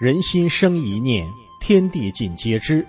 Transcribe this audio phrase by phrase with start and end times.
[0.00, 2.82] 人心生一念，天地尽皆知。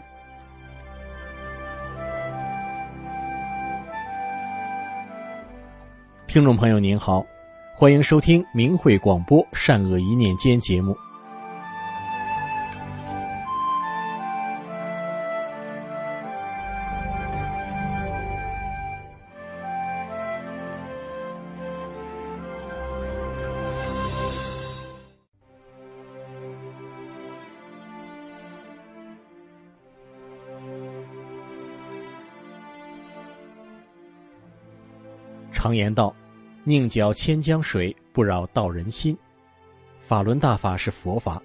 [6.26, 7.22] 听众朋友您好，
[7.76, 10.96] 欢迎收听明慧广播《善恶一念间》节目。
[35.62, 36.12] 常言道
[36.66, 39.16] ：“宁搅千江水，不扰道人心。”
[40.02, 41.40] 法轮大法是佛法，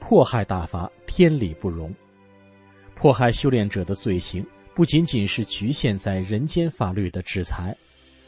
[0.00, 1.94] 迫害大法天理不容。
[2.94, 4.42] 迫害修炼者的罪行，
[4.74, 7.76] 不仅仅是局限在人间法律的制裁，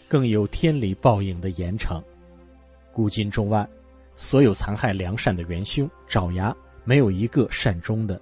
[0.08, 2.02] 更有天理报应的严惩。
[2.92, 3.66] 古今中外，
[4.16, 8.20] 所有残害良善的元凶，爪牙没有一个善终的。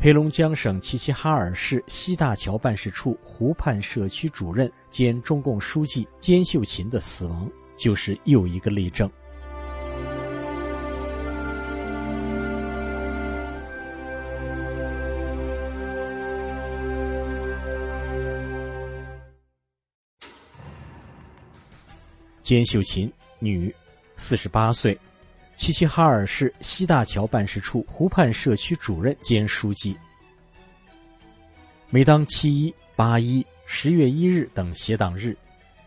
[0.00, 9.10] 黑龙江省齐齐哈尔市西大桥办事处湖畔社区主任兼中共书记兼秀琴的死亡，就是又一个例证。
[22.40, 23.74] 兼秀琴，女，
[24.14, 24.96] 四十八岁。
[25.58, 29.94] 齐齐哈尔市西大桥办事处湖畔社区主任兼书记。
[31.90, 35.36] 每当七一、八一、十月一日等协党日，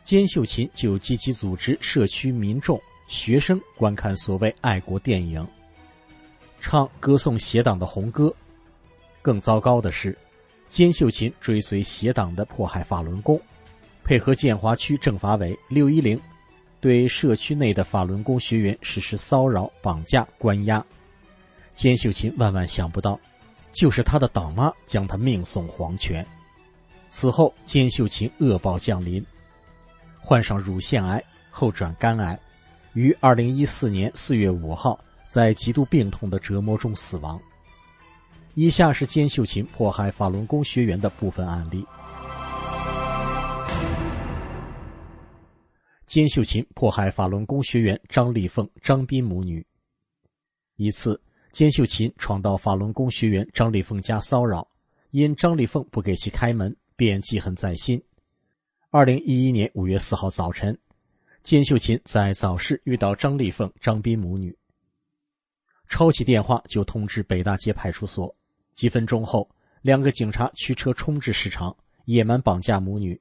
[0.03, 5.47] 兼秀琴就积极组织社区民众、学生观看所谓爱国电影，
[6.59, 8.35] 唱歌颂协党的红歌。
[9.21, 10.15] 更糟糕的是，
[10.67, 13.39] 兼秀琴追随协党的迫害法轮功，
[14.03, 16.21] 配合建华区政法委六一零。
[16.81, 20.83] 对社区内的法轮功学员实施骚扰、绑架、关押，
[21.75, 23.19] 坚秀琴万万想不到，
[23.71, 26.25] 就是他的党妈将他命送黄泉。
[27.07, 29.23] 此后，坚秀琴恶报降临，
[30.19, 32.39] 患上乳腺癌后转肝癌，
[32.93, 37.39] 于二零一四年四月五号在极度病痛的折磨中死亡。
[38.55, 41.85] 以下是坚秀琴迫害法轮功学员的部分案例。
[46.11, 49.65] 金秀琴迫害法轮功学员张丽凤、张斌母女。
[50.75, 51.17] 一次，
[51.53, 54.67] 金秀琴闯到法轮功学员张丽凤家骚扰，
[55.11, 58.03] 因张丽凤不给其开门，便记恨在心。
[58.89, 60.77] 二零一一年五月四号早晨，
[61.43, 64.53] 金秀琴在早市遇到张丽凤、张斌母女，
[65.87, 68.35] 抄起电话就通知北大街派出所。
[68.73, 69.49] 几分钟后，
[69.81, 71.73] 两个警察驱车冲至市场，
[72.03, 73.17] 野蛮绑架母女。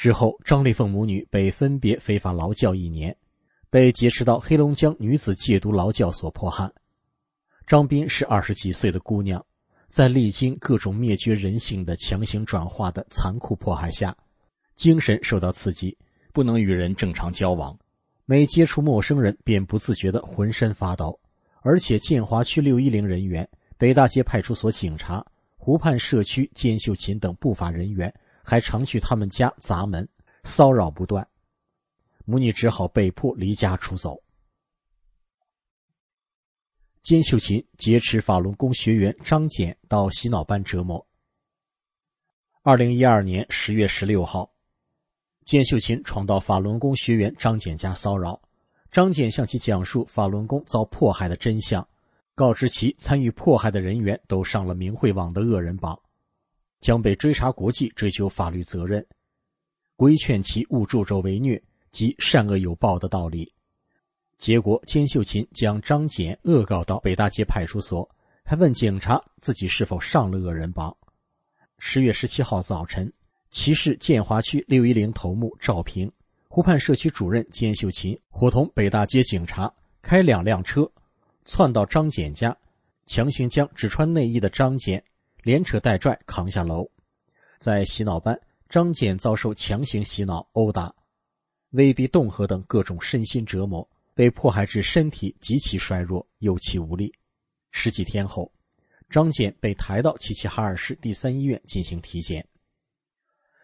[0.00, 3.14] 之后，张丽凤母女被分别非法劳教一年，
[3.68, 6.72] 被劫持到黑龙江女子戒毒劳教所迫害。
[7.66, 9.44] 张斌是二十几岁的姑娘，
[9.88, 14.16] 在历经各种灭绝人性的强行转化的残酷迫害下，
[14.74, 15.98] 精神受到刺激，
[16.32, 17.78] 不能与人正常交往，
[18.24, 21.20] 每接触陌生人便不自觉的浑身发抖。
[21.60, 25.22] 而且，建华区六一零人员、北大街派出所警察、
[25.58, 28.10] 湖畔社区坚秀琴等不法人员。
[28.50, 30.08] 还常去他们家砸门，
[30.42, 31.24] 骚扰不断，
[32.24, 34.20] 母女只好被迫离家出走。
[37.00, 41.06] 金秀琴劫持法轮功学员张简到洗脑班折磨。
[42.62, 44.52] 二零一二年十月十六号，
[45.44, 48.42] 金秀琴闯到法轮功学员张简家骚扰，
[48.90, 51.88] 张简向其讲述法轮功遭迫害的真相，
[52.34, 55.96] 告知其参与迫害的人员都上了明慧网的恶人榜。
[56.80, 59.06] 将被追查国际，追究法律责任，
[59.96, 61.62] 规劝其勿助纣为虐，
[61.92, 63.52] 及善恶有报的道理。
[64.38, 68.08] 结果，金秀琴将张俭恶告到北大街派出所，
[68.42, 70.96] 还问警察自己是否上了恶人榜。
[71.78, 73.12] 十月十七号早晨，
[73.50, 76.10] 齐市建华区六一零头目赵平、
[76.48, 80.90] 湖畔社区主任金秀琴伙同北大街警察开两辆车，
[81.44, 82.56] 窜到张俭家，
[83.04, 85.04] 强行将只穿内衣的张俭
[85.42, 86.90] 连扯带拽扛下楼。
[87.58, 90.94] 在洗脑班，张俭遭受强行洗脑、殴打、
[91.70, 93.88] 威逼恫吓等各种身心折磨。
[94.12, 97.10] 被迫害至身体极其衰弱、有气无力。
[97.70, 98.52] 十几天后，
[99.08, 102.46] 张俭被抬到齐齐哈尔市第三医院进行体检。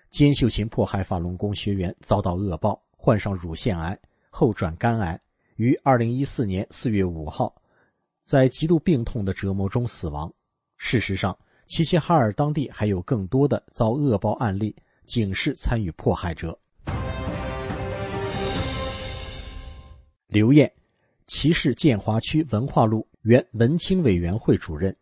[0.08, 3.99] 金秀琴迫害法轮功学员，遭到恶报，患上乳腺癌，
[4.31, 5.20] 后转肝癌，
[5.56, 7.55] 于二零一四年四月五号，
[8.23, 10.32] 在极度病痛的折磨中死亡。
[10.78, 11.37] 事实上，
[11.67, 14.75] 齐齐哈尔当地还有更多的遭恶报案例，
[15.05, 16.57] 警示参与迫害者。
[20.29, 20.73] 刘艳，
[21.27, 24.97] 齐市建华区文化路原文青委员会主任，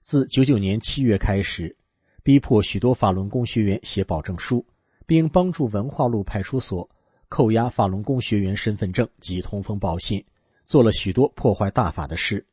[0.00, 1.76] 自九九年七月开始，
[2.22, 4.64] 逼迫许多法轮功学员写保证书，
[5.06, 6.88] 并帮助文化路派出所
[7.28, 10.24] 扣押法轮功学员身份证及通风报信，
[10.66, 12.46] 做了许多破坏大法的事。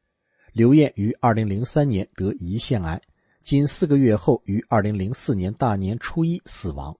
[0.54, 3.00] 刘艳于二零零三年得胰腺癌，
[3.48, 6.94] 仅四个月后于二零零四年大年初一死亡。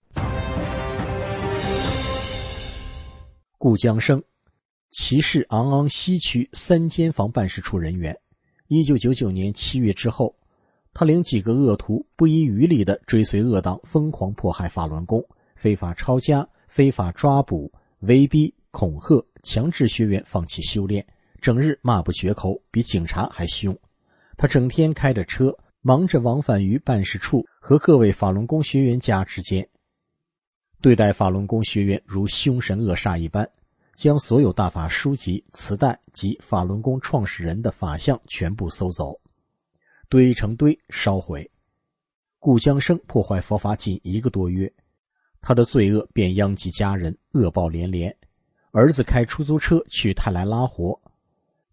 [3.58, 4.24] 顾江生。
[4.92, 8.18] 齐市昂昂西区三间房办事处人员，
[8.70, 10.34] 一九九九年七月之后，
[10.94, 15.22] 他领几个恶徒不遗余力地追随恶党，疯狂迫害法轮功，
[15.58, 21.06] 非法抄家、非法抓捕、威逼、恐吓、强制学员放弃修炼，
[21.42, 23.78] 整日骂不绝口，比警察还凶。
[24.38, 25.54] 他整天开着车，
[25.88, 29.66] 忙着往返于办事处和各位法轮功学员家之间，
[30.82, 33.50] 对待法轮功学员如凶神恶煞一般。
[33.96, 39.18] 将所有大法书籍、磁带及法轮功创始人的法像全部搜走，
[40.10, 41.50] 堆成堆烧毁。
[42.38, 44.70] 顾江生破坏佛法仅一个多月，
[45.40, 48.14] 他的罪恶便殃及家人，恶报连连。
[48.72, 51.00] 儿子开出租车去泰来拉活，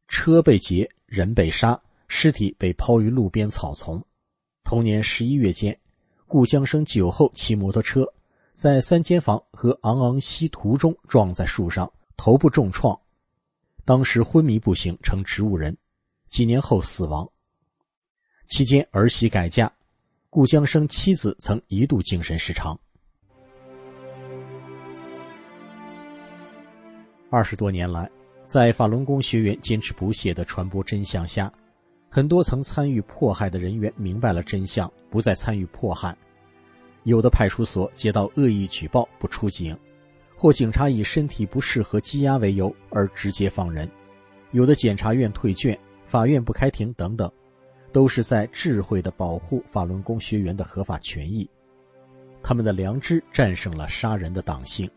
[0.06, 4.04] 车被劫，人被杀，尸体被抛于路边草丛。
[4.64, 5.78] 同年十一月间，
[6.26, 8.06] 顾江生酒后骑摩托车，
[8.52, 11.90] 在三间房和昂昂西途中撞在树上。
[12.16, 12.96] 头部重创，
[13.84, 15.76] 当时昏迷不醒，成植物人。
[16.28, 17.28] 几年后死亡。
[18.46, 19.72] 期间儿媳改嫁，
[20.30, 22.78] 顾江生妻子曾一度精神失常。
[27.30, 28.08] 二十多年来，
[28.44, 31.52] 在法轮功学员坚持不懈的传播真相下，
[32.14, 36.16] 很多曾参与迫害的人员明白了真相，不再参与迫害。
[37.02, 39.76] 有的派出所接到恶意举报，不出警。
[40.37, 43.90] 或警察以身体不适和羁押为由而直接放人，
[44.52, 47.28] 有的检察院退卷，法院不开庭等等，
[47.90, 51.50] 都是在智慧的保护法轮功学员的合法权益。
[52.44, 54.88] 他们的良知战胜了杀人的党性。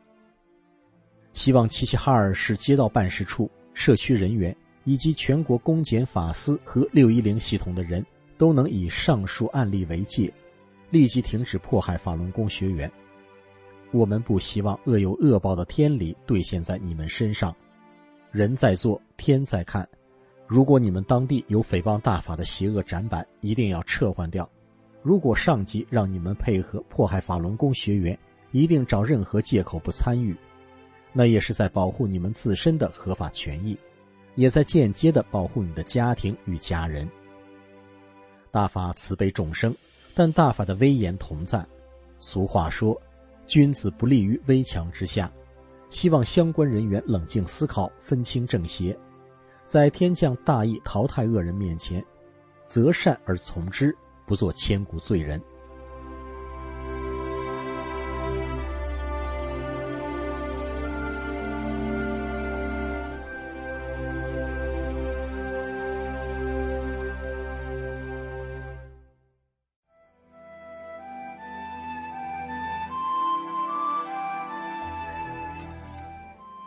[1.34, 4.56] 希望齐齐哈尔市街道办事处、社区人员
[4.88, 8.04] 以及全国公检法司和六一零系统的人
[8.38, 10.34] 都能以上述案例为戒，
[10.92, 12.89] 立即停止迫害法轮功学员。
[13.92, 17.54] 我们不希望恶有恶报的天理兑现在你们身上。
[18.31, 19.86] 人在做，天在看。
[20.48, 24.50] 如果你们当地有诽谤大法的邪恶展板，一定要撤换掉。
[25.01, 28.17] 如果上级让你们配合迫害法轮功学员，
[28.53, 30.34] 一定找任何借口不参与。
[31.12, 33.77] 那也是在保护你们自身的合法权益，
[34.38, 37.06] 也在间接的保护你的家庭与家人。
[38.51, 39.75] 大法慈悲众生，
[40.15, 41.65] 但大法的威严同在。
[42.17, 42.98] 俗话说。
[43.50, 45.32] 君子不立于危墙之下，
[45.89, 48.94] 希望相关人员冷静思考，分清正邪，
[49.63, 52.06] 在天降大义淘汰恶人面前，
[52.67, 55.41] 择善而从之，不做千古罪人。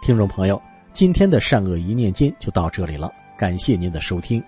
[0.02, 0.61] 听众朋友，
[0.92, 4.42] 今天的善恶一念间就到这里了，感谢您的收听。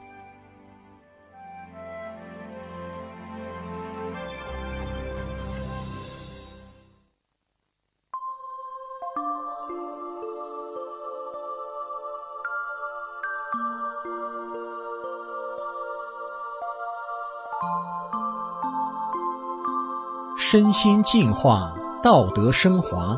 [20.36, 23.16] 身心净化，道德升华。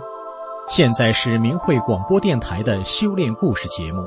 [0.66, 4.02] 现在是明慧广播电台的修炼故事节目。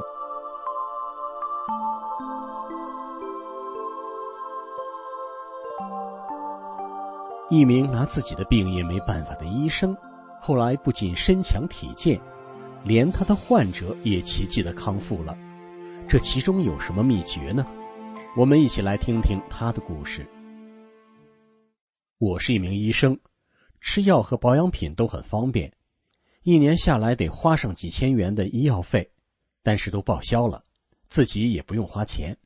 [7.50, 9.96] 一名拿自己的病也没办法的医生，
[10.42, 12.20] 后来不仅身强体健，
[12.84, 15.38] 连他的患者也奇迹的康复了。
[16.10, 17.66] 这其中有什么秘诀呢？
[18.36, 20.28] 我们一起来听听他的故事。
[22.18, 23.18] 我是一名医生，
[23.80, 25.72] 吃药和保养品都很方便，
[26.48, 29.12] 一年下来得花上几千元的医药费，
[29.62, 30.63] 但是都报销了，
[31.10, 32.38] 自己也不用花钱。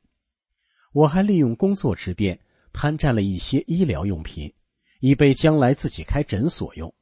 [0.92, 2.36] 我还利用工作之便，
[2.72, 4.52] 贪占了一些医疗用品。
[4.98, 6.92] 以备将来自己开诊所用，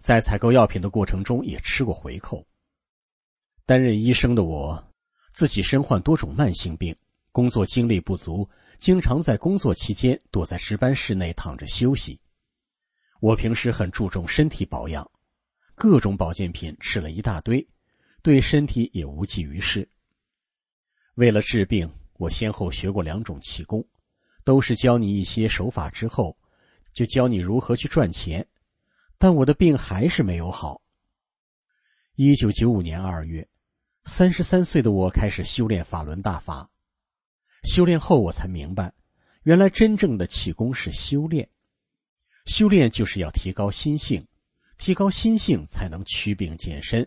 [0.00, 2.46] 在采购药品的过程中也吃过回扣。
[3.66, 4.92] 担任医生的我，
[5.32, 6.94] 自己身患多种慢性病，
[7.32, 12.20] 工作精力不足，经常在工作期间躲在值班室内躺着休息。
[13.18, 15.10] 我平时很注重身体保养，
[15.78, 17.66] 各种保健品吃了一大堆，
[18.20, 19.88] 对身体也无济于事。
[21.14, 23.86] 为了治病，我先后学过两种气功，
[24.44, 26.36] 都是教你一些手法之后。
[26.94, 28.44] 就教你如何去赚钱，
[29.18, 30.82] 但我的病还是没有好。
[32.16, 33.46] 一九九五年二月，
[34.06, 36.68] 三十三岁的我开始修炼法轮大法。
[37.62, 38.92] 修炼后，我才明白，
[39.44, 41.48] 原来真正的气功是修炼。
[42.46, 44.26] 修炼就是要提高心性，
[44.78, 47.06] 提高心性才能祛病健身，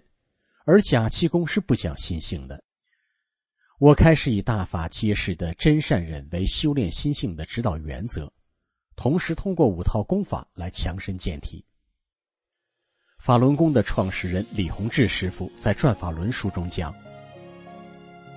[0.65, 2.61] 而假气功是不讲心性的。
[3.79, 8.31] 我开始以大法揭示的真善忍为修炼心性的指导原则。
[8.95, 11.65] 同时，通过五套功法来强身健体。
[13.17, 16.93] 法轮功的创始人李洪志师傅在《转法轮》书中讲，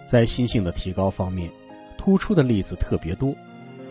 [0.07, 1.51] 在心性的提高方面，
[1.99, 3.35] 突出的例子特别多。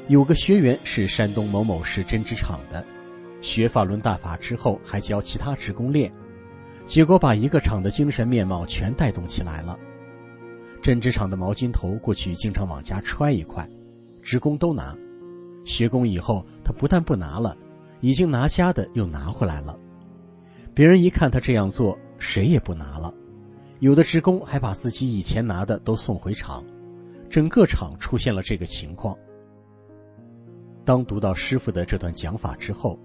[0.07, 2.83] 有个学员是山东某某市针织厂的，
[3.43, 6.09] 学法轮大法之后，还教其他职工练，
[6.85, 9.77] 结果把一个厂的精神面貌全带动起来了。
[10.81, 13.67] 针织厂的毛巾头过去经常往家揣一块，
[14.23, 14.95] 职工都拿。
[15.65, 17.57] 学工以后，他不但不拿了，
[17.99, 19.77] 已经拿家的又拿回来了。
[20.73, 23.13] 别人一看他这样做，谁也不拿了。
[23.79, 26.63] 有的职工还把自己以前拿的都送回厂，
[27.29, 29.13] 整个厂出现了这个情况。
[30.85, 32.97] 当读到师傅的这段讲法之后，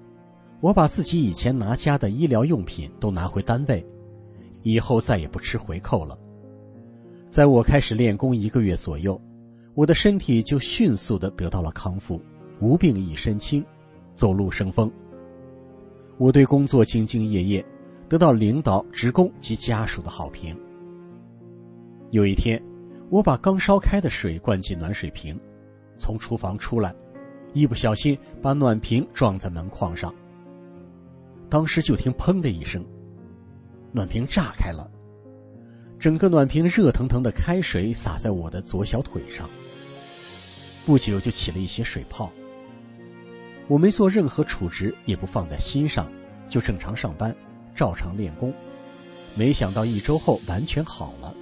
[0.61, 3.85] 我把自己以前拿家的医疗用品都拿回单位，
[4.62, 6.19] 以后再也不吃回扣了。
[7.31, 9.21] 在我开始练功一个月左右，
[9.75, 12.21] 我的身体就迅速的得到了康复。
[12.61, 13.65] 无病一身轻，
[14.17, 14.91] 走路生风。
[16.17, 17.65] 我对工作兢兢业业，
[18.09, 20.57] 得到领导、职工及家属的好评。
[22.11, 22.61] 有一天，
[23.11, 25.38] 我把刚烧开的水灌进暖水瓶，
[25.97, 26.93] 从厨房出来，
[27.53, 30.12] 一不小心把暖瓶撞在门框上。
[31.50, 32.85] 当时就听“砰”的一声，
[33.93, 34.90] 暖瓶炸开了，
[35.99, 39.49] 整个暖瓶热腾腾的开水洒在我的左小腿上，
[40.85, 42.31] 不久就起了一些水泡。
[43.67, 46.11] 我没做任何处置，也不放在心上，
[46.49, 47.35] 就正常上班，
[47.75, 48.52] 照常练功。
[49.35, 51.35] 没想到一周后完全好了。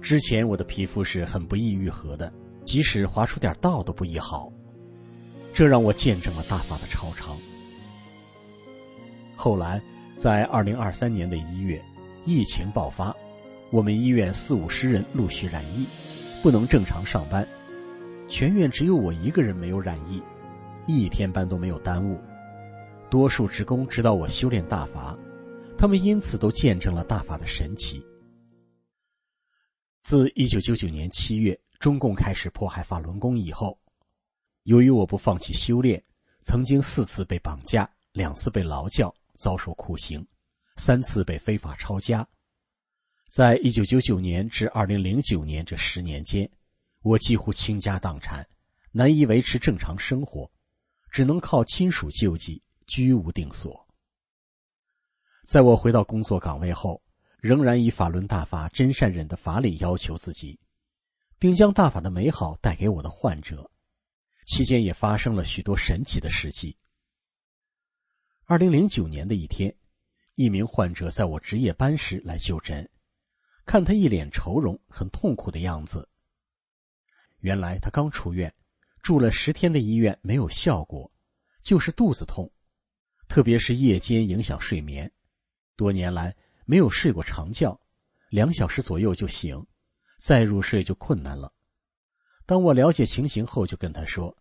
[0.00, 2.32] 之前我的皮肤是很不易愈合的，
[2.64, 4.52] 即使划出点道都不易好。
[5.54, 7.36] 这让我见证了大法的超常。
[9.44, 9.82] 后来，
[10.16, 11.82] 在二零二三年的一月，
[12.24, 13.12] 疫情爆发，
[13.72, 15.84] 我们医院四五十人陆续染疫，
[16.44, 17.44] 不能正常上班，
[18.28, 20.22] 全院只有我一个人没有染疫。
[20.86, 22.20] 一天班都没有耽误，
[23.10, 25.18] 多数职工知道我修炼大法，
[25.76, 28.00] 他们因此都见证了大法的神奇。
[30.04, 33.76] 自一九九九年七月中共开始迫害法轮功以后，
[34.62, 36.00] 由于我不放弃修炼，
[36.42, 40.24] 曾经四次被绑架，两次被劳教，遭受酷刑，
[40.76, 42.24] 三次被非法抄家。
[43.28, 46.48] 在一九九九年至二零零九年这十年间，
[47.02, 48.46] 我几乎倾家荡产，
[48.92, 50.48] 难以维持正常生活。
[51.10, 53.86] 只能靠亲属救济，居无定所。
[55.46, 57.02] 在我回到工作岗位后，
[57.38, 60.58] 仍然以法轮大法真善忍的法理要求自己，
[61.38, 63.68] 并将大法的美好带给我的患者。
[64.46, 66.76] 期间也发生了许多神奇的事迹。
[68.52, 69.74] 二零零九年的一天，
[70.34, 72.86] 一名患者在我值夜班时来就诊，
[73.64, 76.06] 看他一脸愁容，很痛苦的样子。
[77.38, 78.54] 原来他刚出院。
[79.02, 81.10] 住了十天的医院没有效果，
[81.62, 82.52] 就是肚子痛，
[83.26, 85.10] 特别是夜间影响睡眠。
[85.74, 87.80] 多年来没有睡过长觉，
[88.28, 89.66] 两小时左右就醒，
[90.18, 91.50] 再入睡就困难了。
[92.44, 94.36] 当我了解情形后，就跟他说：“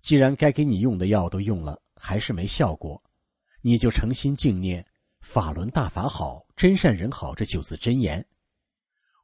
[0.00, 3.02] 既然该给你用的药都用了，还是没效果，
[3.60, 4.86] 你就诚心静念
[5.20, 8.24] 法轮大法好，真善人好这九字真言。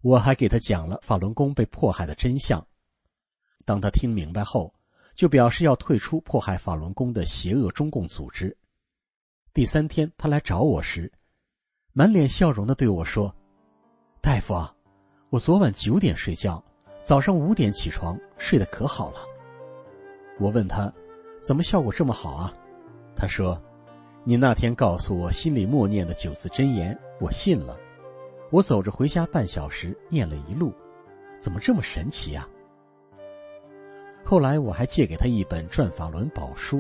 [0.01, 2.67] 我还给他讲了法轮功被迫害的真相。
[3.65, 4.75] 当他听明白后，
[5.15, 8.57] 就表示要退出迫害法轮功的邪恶中共组织。
[9.55, 11.13] 第三天，他来找我时，
[11.93, 13.33] 满脸笑容的对我说
[14.21, 14.75] ：“大夫啊，
[15.29, 16.61] 我昨晚九点睡觉，
[17.03, 19.21] 早上五点起床，睡得可好了。”
[20.41, 20.93] 我问他
[21.45, 22.53] ：“怎么效果这么好啊？”
[23.15, 23.61] 他说
[24.25, 27.79] ：“你那天告诉我心里默念的九字真言，我信了。
[28.51, 30.73] 我走着回家半小时，念了一路，
[31.39, 32.49] 怎么这么神奇呀？”
[34.25, 36.79] 后来我还借给他一本《转法轮宝书》。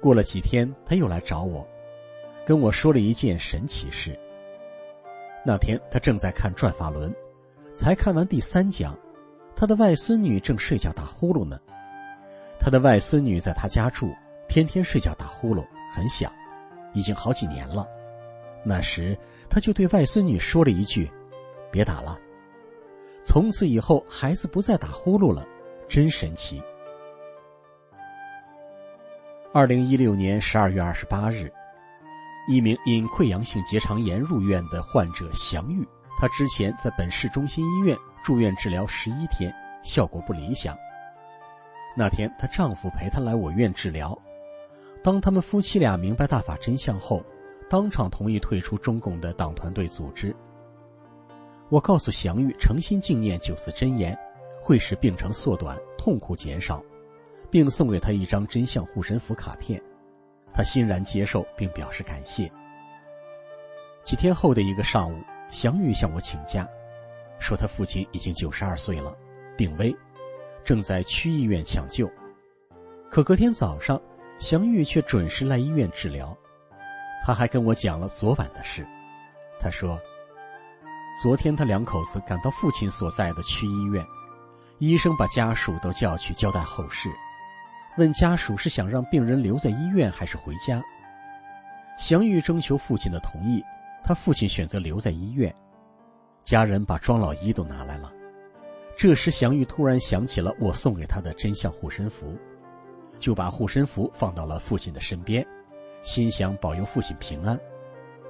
[0.00, 1.66] 过了几天，他又来找我，
[2.44, 4.18] 跟我说了一件神奇事。
[5.44, 7.10] 那天他正在看《转法轮》，
[7.72, 8.98] 才看完第三讲，
[9.56, 11.58] 他的外孙女正睡觉打呼噜呢。
[12.60, 14.12] 他的外孙女在他家住。
[14.52, 16.30] 天天睡觉打呼噜，很响，
[16.92, 17.88] 已经好几年了。
[18.62, 19.18] 那时
[19.48, 21.10] 他就对外孙女说了一句
[21.72, 22.18] ：“别打了。”
[23.24, 25.42] 从此以后，孩子不再打呼噜了，
[25.88, 26.62] 真神奇。
[29.54, 31.50] 二零一六年十二月二十八日，
[32.46, 35.82] 一名因溃疡性结肠炎入院的患者祥玉，
[36.18, 39.50] 他之前在本市中心医院住院治疗十一天，
[39.82, 40.76] 效果不理想。
[41.96, 44.14] 那天，她丈夫陪她来我院治疗。
[45.02, 47.24] 当他们夫妻俩明白大法真相后，
[47.68, 50.34] 当场同意退出中共的党团队组织。
[51.68, 54.16] 我告诉祥玉，诚心静念九字真言，
[54.60, 56.84] 会使病程缩短、痛苦减少，
[57.50, 59.82] 并送给他一张真相护身符卡片。
[60.52, 62.48] 他欣然接受，并表示感谢。
[64.04, 65.16] 几天后的一个上午，
[65.50, 66.68] 祥玉向我请假，
[67.40, 69.16] 说他父亲已经九十二岁了，
[69.56, 69.92] 病危，
[70.62, 72.08] 正在区医院抢救。
[73.10, 74.00] 可隔天早上。
[74.42, 76.36] 祥玉却准时来医院治疗，
[77.24, 78.84] 他还跟我讲了昨晚的事。
[79.60, 79.96] 他说，
[81.22, 84.04] 昨天他两口子赶到父亲所在的区医院，
[84.78, 87.08] 医生把家属都叫去交代后事，
[87.96, 90.82] 问家属是想让病人留在医院还是回家。
[91.96, 93.62] 祥玉征求父亲的同意，
[94.02, 95.54] 他父亲选择留在医院。
[96.42, 98.12] 家人把庄老衣都拿来了。
[98.98, 102.36] 这时，祥玉突然想起了我送给他的真相护身符。
[103.22, 105.46] 就把护身符放到了父亲的身边，
[106.02, 107.58] 心想保佑父亲平安。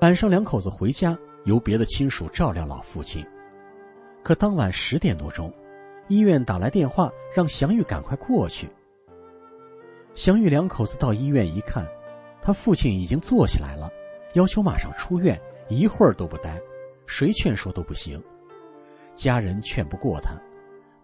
[0.02, 3.26] 晚上两口子回家，由别的亲属照料老父亲。
[4.22, 5.50] 可当晚十点多钟，
[6.09, 8.68] 医院打来电话，让祥玉赶快过去。
[10.14, 11.88] 祥玉两口子到医院一看，
[12.42, 13.90] 他父亲已经坐起来了，
[14.35, 16.61] 要求马上出院，一会儿都不待，
[17.07, 18.22] 谁劝说都不行。
[19.14, 20.33] 家人劝不过他，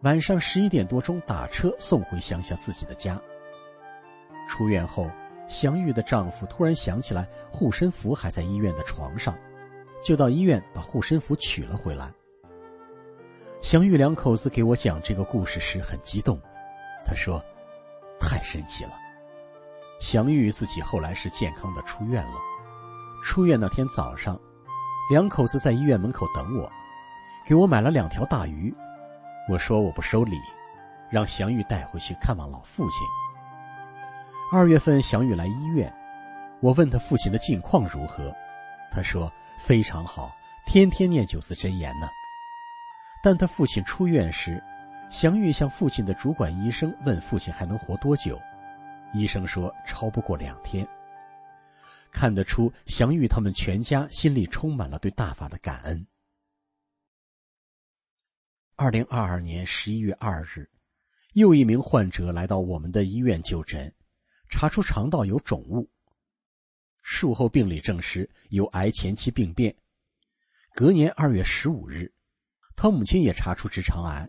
[0.02, 3.18] 晚上十一点多钟打车送回乡下自己的家。
[4.48, 5.08] 出院后，
[5.46, 9.36] 祥玉的丈夫突然想起来护身符还在医院的床上，
[10.02, 12.10] 就到医院把护身符取了回来。
[13.60, 16.40] 祥玉两口子给我讲这个故事时很激动，
[17.04, 17.44] 他说
[18.18, 18.92] ：“太神奇了。”
[20.00, 22.34] 祥玉自己后来是健康的出院了。
[23.24, 24.40] 出院那天早上，
[25.10, 26.70] 两口子在医院门口等我，
[27.44, 28.72] 给我买了两条大鱼。
[29.50, 30.38] 我说我不收礼，
[31.10, 32.98] 让祥玉带回去看望老父亲。
[34.50, 35.94] 二月份，祥玉来医院，
[36.60, 38.34] 我问他父亲的近况如何，
[38.90, 40.34] 他说非常好，
[40.66, 42.08] 天天念九字真言呢。
[43.22, 44.62] 但他父亲出院时，
[45.10, 48.40] 祥玉向父亲的主管医生问父亲还能活多久，
[49.12, 50.86] 医生说超不过两天。
[52.10, 56.06] 看得出，祥玉他们全家心里充满了对大法的感恩。
[58.76, 60.66] 二零二二年十一月二日，
[61.34, 63.92] 又一名患者来到我们的医院就诊。
[64.48, 65.88] 查出肠道有肿物，
[67.02, 69.74] 术后病理证实有癌前期病变。
[70.74, 72.12] 隔年二月十五日，
[72.76, 74.28] 他母亲也查出直肠癌。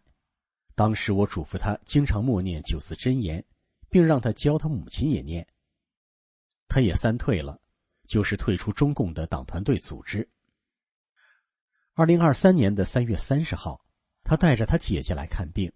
[0.76, 3.44] 当时我嘱咐他经常默念九字真言，
[3.90, 5.46] 并让他教他母亲也念。
[6.68, 7.60] 他也三退了，
[8.08, 10.28] 就是退出中共的党团队组织。
[11.94, 13.84] 二零二三年的三月三十号，
[14.24, 15.72] 他带着他姐姐来看病，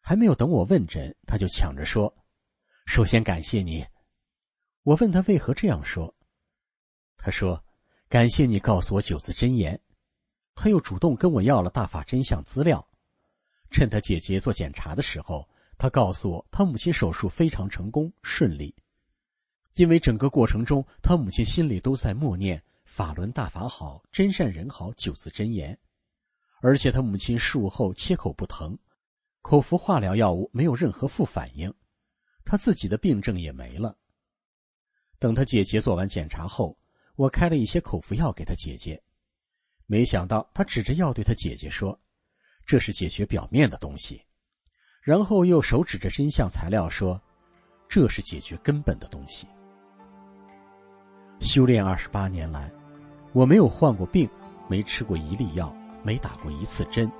[0.00, 2.14] 还没有等我问诊，他就抢着说。
[2.86, 3.84] 首先感谢你，
[4.82, 6.14] 我问他为何这样说，
[7.18, 7.62] 他说
[8.08, 9.78] ：“感谢你告诉我九字真言。”
[10.54, 12.88] 他又主动跟我要了大法真相资料。
[13.70, 15.46] 趁他姐姐做检查的时候，
[15.76, 18.74] 他告诉我他母亲手术非常成功顺利，
[19.74, 25.78] 因为整个过程中他母亲心里都在默念“法轮大法好，真善人好”九字真言，
[26.62, 28.78] 而且他母亲术后切口不疼，
[29.42, 31.74] 口服化疗药物没有任何副反应。
[32.46, 33.94] 他自己的病症也没了。
[35.18, 36.78] 等他姐姐做完检查后，
[37.16, 39.02] 我开了一些口服药给他姐姐，
[39.86, 41.98] 没想到他指着药对他姐姐说
[42.64, 44.22] ：“这是解决表面的东西。”
[45.02, 47.20] 然后又手指着真相材料说
[47.88, 49.46] ：“这是解决根本的东西。”
[51.40, 52.70] 修炼二十八年来，
[53.32, 54.28] 我没有患过病，
[54.68, 57.10] 没吃过一粒药，没打过一次针。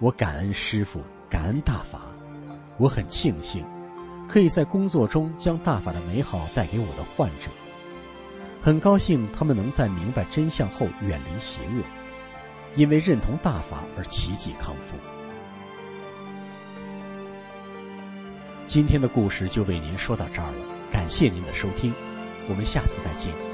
[0.00, 2.14] 我感恩师傅，感恩大法。
[2.78, 3.64] 我很庆幸，
[4.28, 7.50] 可以在工作中将大法的美好带给我的患者。
[8.62, 11.82] 很高兴他们能在明白真相后远离邪恶，
[12.76, 14.96] 因为认同大法而奇迹康复。
[18.66, 21.92] 今天的故事就为您说到这儿了，感谢您的收听，
[22.48, 23.53] 我们下次再见。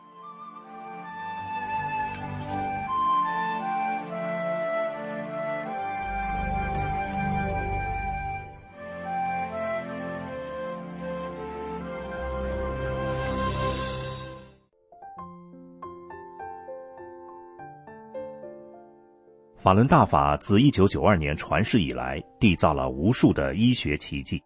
[19.61, 24.41] 法轮大法自一九九二年传世以来，缔造了无数的医学奇迹。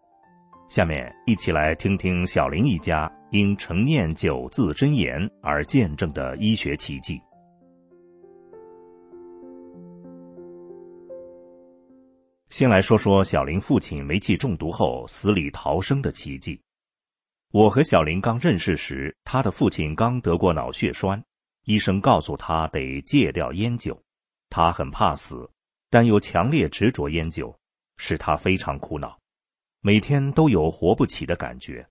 [0.68, 7.18] 下面一起来听听小林一家因承念九字真言而见证的医学奇迹。
[12.50, 16.60] 先来说说小林父亲煤气中毒后死里逃生的奇迹。
[17.52, 21.24] 我和小林刚认识时，他的父亲刚得过脑血栓，
[21.64, 23.98] 医生告诉他得戒掉烟酒。
[24.48, 25.50] 他很怕死，
[25.90, 27.56] 但又强烈执着烟酒，
[27.96, 29.18] 使他非常苦恼，
[29.80, 31.86] 每天都有活不起的感觉。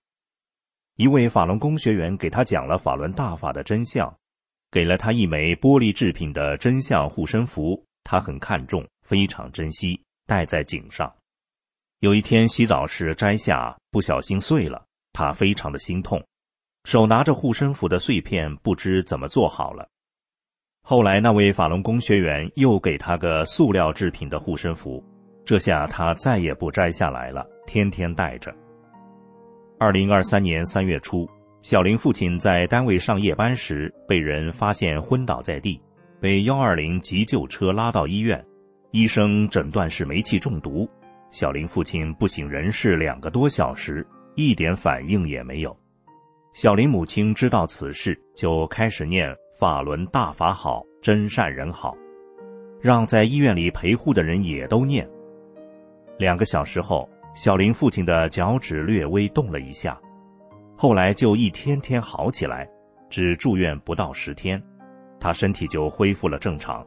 [0.96, 4.16] 一位法轮功学员给他讲了法轮大法的真相，
[4.70, 11.14] 给了他一枚玻璃制品的真相护身符，他很看重，非常珍惜，戴在颈上。
[12.00, 16.22] 有一天洗澡时摘下，不小心碎了，他非常的心痛，
[16.84, 19.88] 手拿着护身符的碎片，不知怎么做好了。
[20.88, 25.02] 后来，那位法轮功学员又给他个塑料制品的护身符，
[25.44, 28.54] 这下他再也不摘下来了，天天带着。
[29.80, 31.28] 二零二三年三月初，
[31.60, 35.82] 小林父亲在单位上夜班时被人发现昏倒在地，
[36.20, 38.40] 被幺二零急救车拉到医院，
[38.92, 40.88] 医生诊断是煤气中毒。
[41.32, 45.76] 小林父亲不省人事两个多小时，一点反应也没有。
[46.52, 49.34] 小林母亲知道此事，就开始念。
[49.58, 51.96] 法轮大法好，真善人好，
[52.78, 55.08] 让在医院里陪护的人也都念。
[56.18, 59.98] 两个小时后，小林父亲的脚趾略微动了一下，
[60.76, 62.68] 后来就一天天好起来，
[63.08, 64.62] 只住院不到十天，
[65.18, 66.86] 他身体就恢复了正常。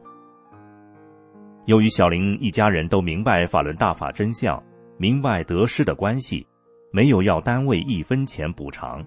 [1.64, 4.62] 由于小林一家人都明白法轮大法真相，
[4.96, 6.46] 明白得失的关系，
[6.92, 9.04] 没有要单位一分钱补偿，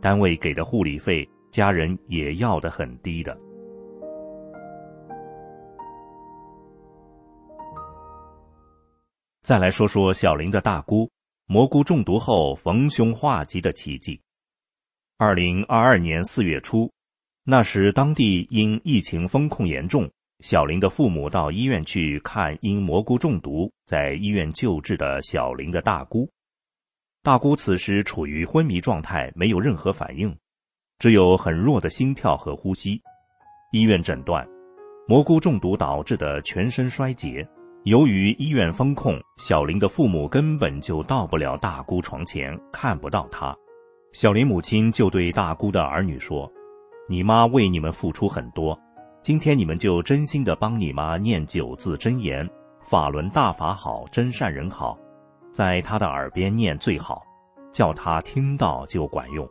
[0.00, 1.24] 单位给的护理费。
[1.54, 3.38] 家人也要的很低的。
[9.40, 11.08] 再来说说小林的大姑，
[11.46, 14.20] 蘑菇中毒后逢凶化吉的奇迹。
[15.16, 16.90] 二零二二年四月初，
[17.44, 26.28] 那时当地因疫情封控严重，小林的父母到医院去看因蘑菇中毒在医院救治的小林的大姑。
[27.22, 30.36] 大姑此时处于昏迷状态，没有任何反应，
[30.98, 33.00] 只有很弱的心跳和呼吸。
[33.72, 34.46] 医院诊断，
[35.08, 37.46] 蘑菇中毒导致的全身衰竭。
[37.84, 43.54] 由于医院封控，小林的父母根本就到不了大姑床前，看不到她。
[44.12, 46.50] 小林母亲就对大姑的儿女说
[47.10, 48.78] ：“你妈为你们付出很多，
[49.20, 52.48] 今天你们就真心的帮你妈念九字真言，
[52.80, 54.96] 法轮大法好，真善人好，
[55.52, 57.22] 在她的耳边念最好，
[57.72, 59.46] 叫她听到就管用。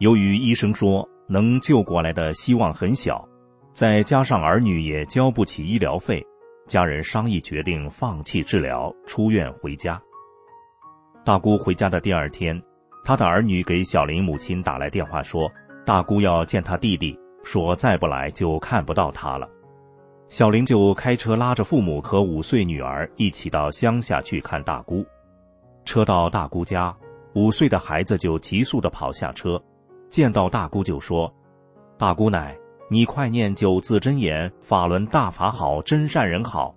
[0.00, 3.22] 由于医生说能救过来的希望很小，
[3.74, 6.26] 再加上儿女也交不起医疗费。”
[6.66, 10.00] 家人商议决定放弃治疗，出院回家。
[11.22, 12.58] 大姑回家的第二天，
[13.04, 15.52] 她的儿女给小林母亲打来电话说，
[15.84, 19.46] 大姑要见她弟弟，说再不来就看不到他了。
[20.28, 25.04] 小林就开车拉着父母和五岁女儿一起到乡下去看大姑。
[25.84, 26.96] 车到大姑家，
[27.34, 29.60] 五岁的孩子就急速的跑下车，
[30.10, 31.32] 见到大姑就说
[31.96, 32.54] ：“大姑奶。”
[32.92, 36.74] 你快念九字真言，法轮大法好，真善人好。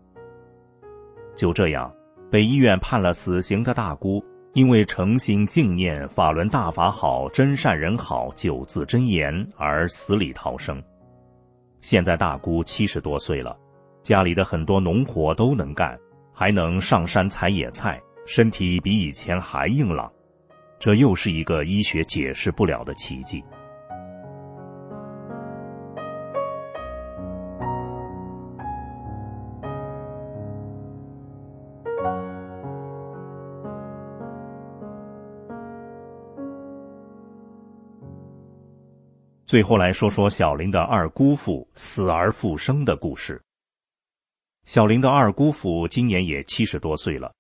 [1.36, 1.92] 就这样，
[2.30, 10.80] 被医院判了死刑的大姑，因为诚心敬念法轮大法好，真善人好九字真言而死里逃生。
[11.82, 13.58] 现在大姑七十多岁了，
[14.04, 15.98] 家里的很多农活都能干，
[16.32, 20.14] 还能上山采野菜，身体比以前还硬朗。
[20.84, 23.42] 这又是一个医学解释不了的奇迹。
[39.46, 43.42] 最后来说说小林的二姑父死而复生的故事。
[44.66, 47.34] 小林的二姑父今年也七十多岁了，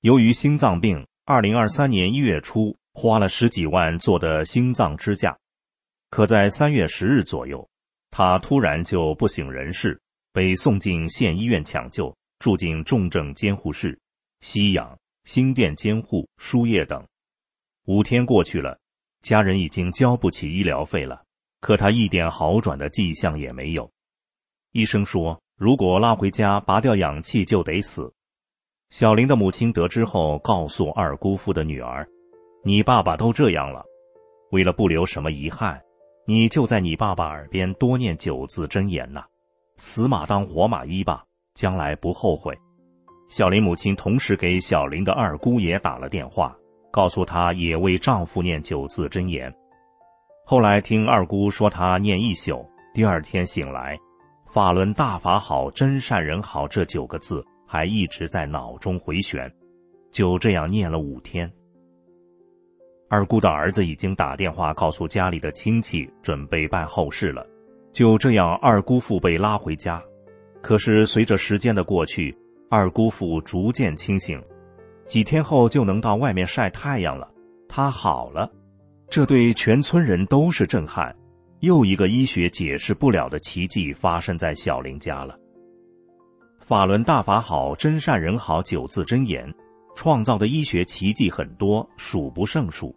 [0.00, 5.36] 由于心脏病，二零二三年一月初花了十几万做的心脏支架，
[6.10, 7.68] 可在三月十日左右，
[8.10, 10.00] 他突然就不省人事，
[10.32, 13.98] 被送进县医院抢救，住进重症监护室，
[14.40, 17.06] 吸氧、心电监护、输液等。
[17.86, 18.78] 五天过去了，
[19.22, 21.22] 家人已经交不起医疗费了。
[21.60, 23.90] 可他一点好转的迹象也没有，
[24.72, 28.12] 医生说，如果拉回家拔掉氧气就得死。
[28.88, 32.08] 小林的母亲得知后，告诉二姑父的女儿
[32.62, 33.82] ：“你爸爸都这样了，
[34.50, 35.80] 为了不留什么遗憾，
[36.26, 39.24] 你就在你爸爸耳边多念九字真言呐，
[39.76, 42.54] 死马当活马医吧，将来不后悔。”
[43.30, 46.54] 小林母亲同时给小林的二姑也打了电话，
[46.90, 49.50] 告诉她也为丈夫念九字真言。
[50.44, 53.96] 后来听二姑说，她念一宿，第二天醒来
[54.52, 59.50] ，“法轮大法好，真善人好”这九个字还一直在脑中回旋，
[60.10, 61.50] 就这样念了五天。
[63.12, 67.44] 二姑的儿子已经打电话告诉家里的亲戚，准备办后事了。
[67.92, 70.00] 就这样，二姑父被拉回家。
[70.62, 72.32] 可是随着时间的过去，
[72.70, 74.40] 二姑父逐渐清醒，
[75.08, 77.28] 几天后就能到外面晒太阳了。
[77.68, 78.48] 他好了。
[79.08, 81.12] 这对全村人都是震撼，
[81.62, 85.36] 又一个医学解释不了的奇迹发生在小林家了。
[86.60, 89.52] 法轮大法好，真善人好九字真言，
[89.96, 92.94] 创造的医学奇迹很多，数不胜数。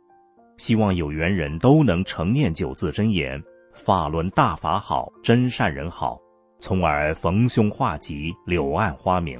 [0.58, 3.42] 希望有缘人都能成念九字真言，
[3.74, 6.20] 法轮大法好，真善人好，
[6.60, 9.40] 从而逢凶化吉，柳暗花明。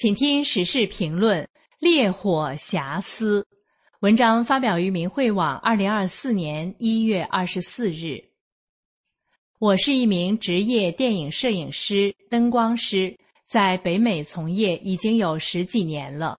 [0.00, 1.46] 请听时事评论：
[1.78, 3.46] 烈火遐思。
[4.00, 8.18] 文章发表于明慧网，二零二四年一月二十四日。
[9.58, 16.38] 我是一名职业电影摄影师、灯光师，在北美从业已经有十几年了。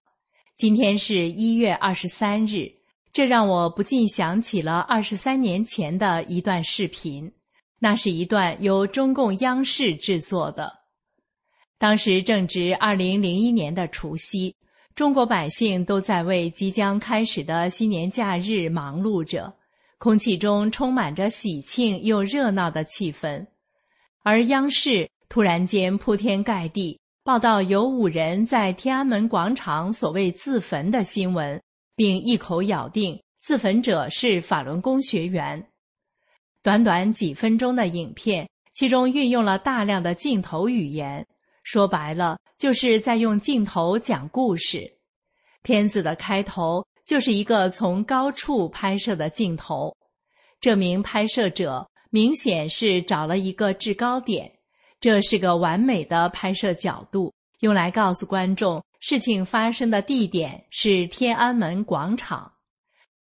[0.58, 2.68] 今天是一月二十三日，
[3.14, 7.32] 这让我不禁想起了二十三年前的一段视频。
[7.78, 10.81] 那是一段由中共央视制作的，
[11.82, 14.56] 当时正值二零零一年的除夕。
[14.94, 19.52] 中国百姓都在为即将开始的新年假日忙碌着，
[19.98, 23.44] 空气中充满着喜庆又热闹的气氛。
[24.22, 31.60] 而央视突然间铺天盖地报道有五人在天安门广场所谓自焚的新闻，
[31.96, 35.66] 并一口咬定自焚者是法轮功学员。
[36.62, 41.26] 短短几分钟的影片，其中运用了大量的镜头语言。
[41.64, 44.92] 说白了，就是在用镜头讲故事。
[45.64, 49.96] 片子的开头就是一个从高处拍摄的镜头，
[50.60, 54.52] 这名拍摄者明显是找了一个制高点，
[55.00, 62.52] 这是个完美的拍摄角度，用来告诉观众事情发生的地点是天安门广场。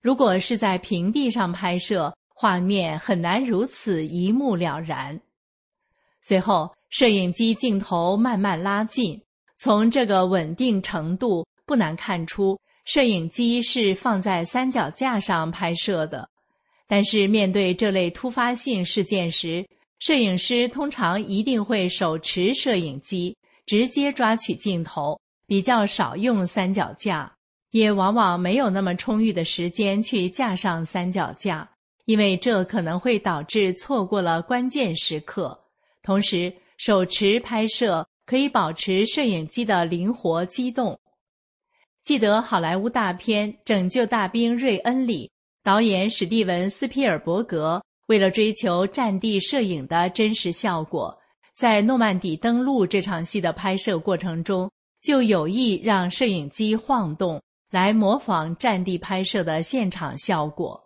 [0.00, 5.20] 如果是在平地上拍摄，画面很难如此一目了然。
[6.22, 6.70] 随后。
[6.90, 9.20] 摄影机镜头慢慢拉近，
[9.58, 16.26] 从这个稳定程度不难看出，摄影机是放在三脚架上拍摄的。
[16.86, 19.62] 但是面对这类突发性事件时，
[19.98, 27.30] 摄影师通常一定会手持摄影机直接抓取镜头，比较少用三脚架，
[27.72, 31.68] 也往往没有那么充裕的时间去架上三脚架，
[32.06, 35.67] 因为这可能会导致错过了关键时刻，
[36.08, 36.50] 同时。
[36.80, 40.96] 手持拍摄可以保持摄影机的灵活机动。
[42.04, 45.28] 记得好莱坞大片《拯救大兵瑞恩》里，
[45.64, 51.12] 导演史蒂文·斯皮尔伯格为了追求战地摄影的真实效果，
[51.56, 54.70] 在诺曼底登陆这场戏的拍摄过程中，
[55.02, 57.42] 就有意让摄影机晃动，
[57.72, 60.80] 来模仿战地拍摄的现场效果。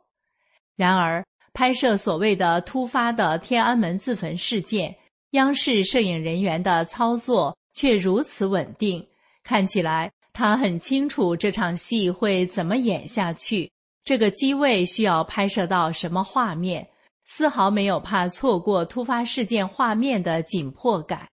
[0.74, 4.96] 然而，拍摄所谓的突发的天安门自焚事件。
[5.32, 9.06] 央视摄影人员的操作却如此稳定，
[9.42, 13.70] 看起来他很清楚这场戏会怎么演下去，
[14.04, 16.86] 这个机位需要拍摄到什么画面，
[17.24, 21.26] 丝毫没有怕错过突发事件画面的紧迫感。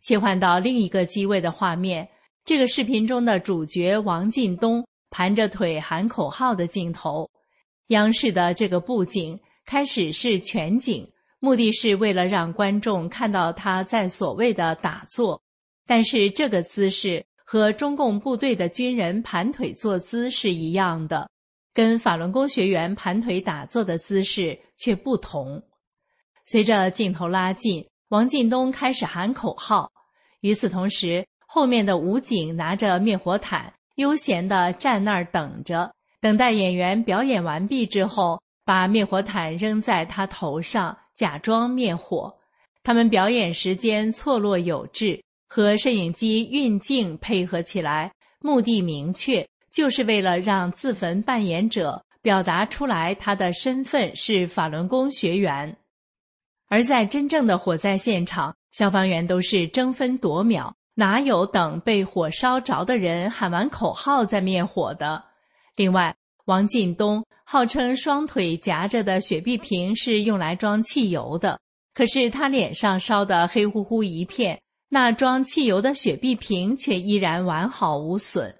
[0.00, 2.08] 切换到另一个机位的画面，
[2.44, 7.28] 这个视频中的主角王进东盘着腿喊口号的镜头，
[7.88, 11.10] 央视的这个布景开始是全景。
[11.38, 15.40] 目的是为了让观众看到他在所谓的打坐，
[15.86, 21.28] 但是这个姿势和中共部队的军人盘腿坐姿是一样的，
[21.74, 25.62] 跟法轮功学员盘腿打坐的姿势却不同。
[26.46, 29.90] 随着镜头拉近，王进东开始喊口号，
[30.40, 40.96] 与此同时，后面的武警拿着灭火毯，悠闲地站那儿等着，等待演员表演完毕之后，把灭火毯扔在他头上。
[41.16, 42.32] 假装灭火，
[42.82, 55.76] 他们表演时间错落有致，和摄影机运镜配合起来，目的明确，就是为了让自焚扮演者表达出来他的身份是法轮功学员。
[56.68, 65.24] 而在真正的火灾现场，消防员都是争分夺秒，哪有等被火烧着的人喊完口号再灭火的？
[65.76, 67.24] 另外，王进东。
[67.48, 71.60] 号称双腿夹着的雪碧瓶是用来装汽油的，
[71.94, 78.52] 可是他脸上烧得黑乎乎一片，那装汽油的雪碧瓶却依然完好无损。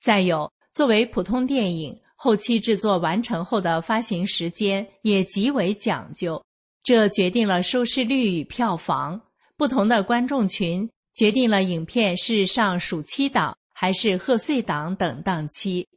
[0.00, 6.40] 再有，作为普通电影，后期制作完成后的发行时间也极为讲究，
[6.84, 9.20] 这决定了收视率与票房。
[9.56, 15.88] 不同的观众群决定了影片是上暑期档还是贺岁档等档期。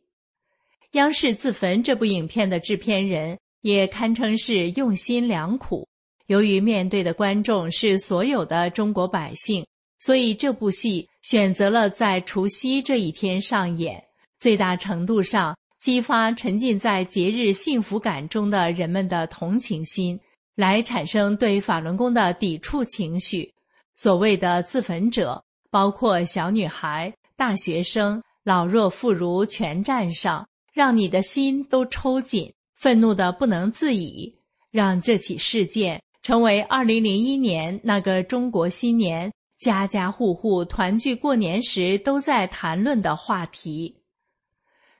[0.94, 5.88] 央视自焚这部影片的制片人也堪称是用心良苦。
[6.26, 9.66] 由于面对的观众是所有的中国百姓，
[10.00, 14.04] 所以这部戏选择了在除夕这一天上演，
[14.40, 20.20] 最大程度上激发沉浸在节日幸福感中的人们的同情心，
[20.56, 23.54] 来产生对法轮功的抵触情绪。
[23.96, 30.48] 所谓的自焚者，包括小女孩、大学生、老弱妇孺，全站上。
[30.80, 34.34] 让你的心都抽紧，愤怒的不能自已，
[34.72, 43.94] 让这起事件成为二零零一年那个中国新年家家户户团聚过年时都在谈论的话题。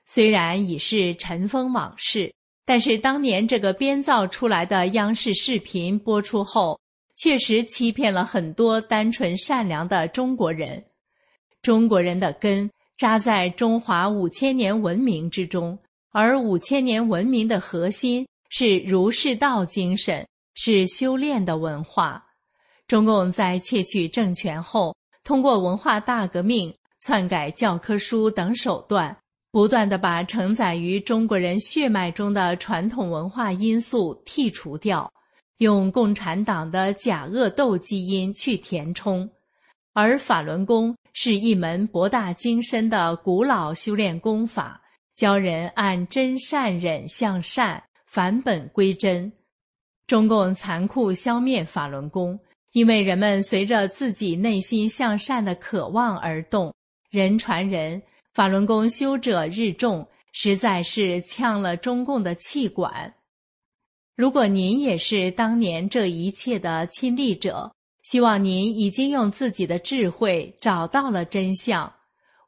[0.04, 2.30] 虽然已是尘封往事，
[2.66, 6.78] 但是当年这个编造出来的央视视频播出后，
[7.16, 10.84] 确实欺骗了很多单纯善良的中国人。
[11.62, 12.70] 中国人的根
[13.00, 15.78] 扎在中华五千年文明之中，
[16.12, 22.22] 而五千年文明的核心是儒释道精神，是修炼的文化。
[22.86, 24.94] 中共在窃取政权后，
[25.24, 29.16] 通过文化大革命、篡改教科书等手段，
[29.50, 35.10] 不断的把承载于中国人血脉中的传统文化因素剔除掉，
[35.56, 39.26] 用共产党的假恶斗基因去填充。
[39.92, 44.80] 而法轮功是一门博大精深的古老修炼功法，
[45.14, 49.32] 教人按真善忍向善，返本归真。
[50.06, 52.38] 中共残酷消灭法轮功。
[52.72, 56.72] 因为人们随着自己内心向善的渴望而动，
[57.10, 58.00] 人传人，
[58.32, 63.12] 法轮功修者日众，实在是呛了中共的气管。
[64.14, 67.72] 如果您也是当年这一切的亲历者，
[68.10, 71.92] 希望您已经用自己的智慧找到了真相。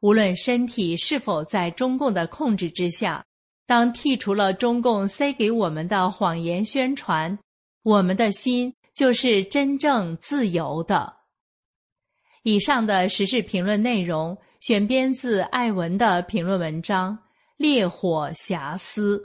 [0.00, 3.24] 无论身体是否在中共的控制之下，
[3.64, 7.38] 当剔除了中共塞给我们的谎言宣传，
[7.84, 8.74] 我们的心。
[8.94, 11.14] 就是真正自由的。
[12.42, 17.16] 以上的时事评论内容选编自艾文的评论文章
[17.56, 19.16] 《烈火遐思》。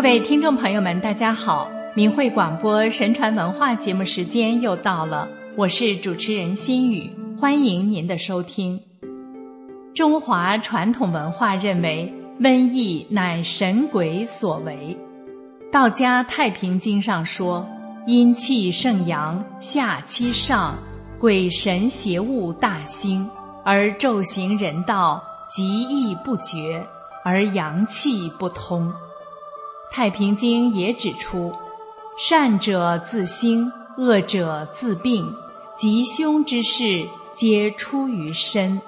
[0.00, 1.70] 各位听众朋友们，大家好！
[1.94, 8.80] 明慧广播神传文化节目时间又到了，我是主持人心雨，欢迎您的收听。
[9.94, 14.96] 中华传统文化认为，瘟疫乃神鬼所为。
[15.70, 17.68] 道家《太平经》上说
[18.08, 20.78] ：“阴气盛阳，下欺上，
[21.18, 23.28] 鬼神邪物大兴，
[23.66, 26.82] 而昼行人道，极易不绝，
[27.22, 28.90] 而阳气不通。”
[29.90, 31.52] 《太平经》也指出，
[32.16, 35.34] 善者自兴，恶者自病，
[35.76, 38.80] 吉凶之事皆出于身。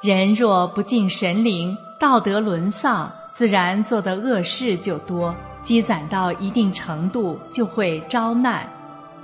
[0.00, 8.68] 人若不敬神灵，道德沦丧，自然做的恶事就多，积攒到一定程度就会招难。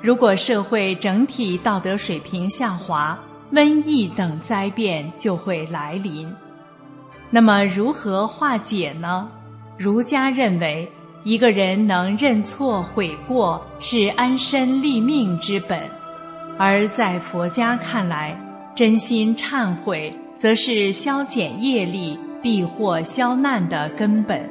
[0.01, 3.19] 如果社会整体道德水平下滑，
[3.53, 6.33] 瘟疫等灾变就会来临。
[7.31, 9.29] 那么如何化解呢？
[9.79, 10.91] 儒家认为，
[11.23, 15.79] 一个人能认错悔过是安身立命之本；
[16.59, 18.37] 而在佛家看来，
[18.75, 24.51] 真心忏悔则是消减业力、避祸消难的根本。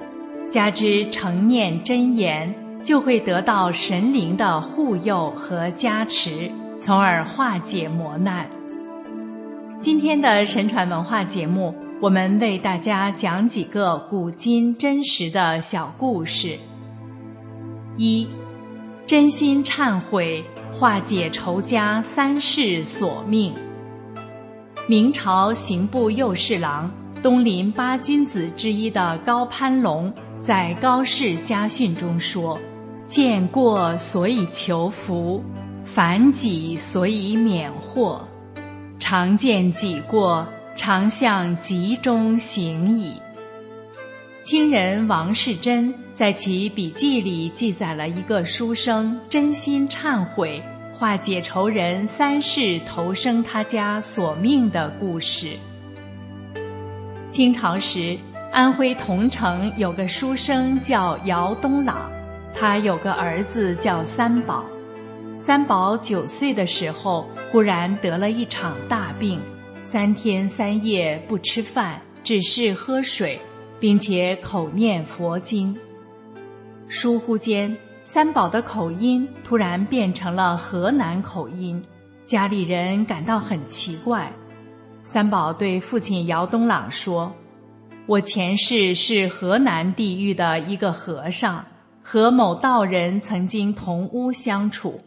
[0.50, 6.50] 加之诚念真言，就会得到神灵的护佑和加持，
[6.80, 8.48] 从而化解磨难。
[9.80, 16.58] 今天的神传文化节目，我们为大家讲几个古今真实的小故事。
[17.96, 18.28] 一，
[19.06, 23.54] 真心忏悔，化解仇家三世索命。
[24.88, 30.12] 明朝刑部右侍郎、东林八君子之一的高攀龙，
[30.42, 32.60] 在高氏家训中说
[33.06, 35.44] ：“见过所以求福，
[35.84, 38.28] 反己所以免祸。”
[39.00, 40.46] 常见己过，
[40.76, 43.14] 常向集中行矣。
[44.44, 50.62] 清人王世贞在其笔记里记载了一个书生真心忏悔、
[50.98, 55.52] 化解仇人三世投生他家索命的故事。
[57.30, 58.18] 清朝时，
[58.52, 62.10] 安徽桐城有个书生叫姚东朗，
[62.56, 64.66] 他有个儿子叫三宝。
[65.40, 69.40] 三宝九岁的时候，忽然得了一场大病，
[69.84, 73.40] 三天三夜不吃饭，只是喝水，
[73.80, 75.78] 并且口念佛经。
[76.90, 81.82] 疏忽间，三宝的口音突然变成了河南口音，
[82.26, 84.32] 家里人感到很奇怪。
[85.04, 87.32] 三宝对父亲姚东朗说
[88.08, 91.64] ：“我前世是河南地狱的一个和尚，
[92.02, 95.00] 和某道人曾经同屋相处。”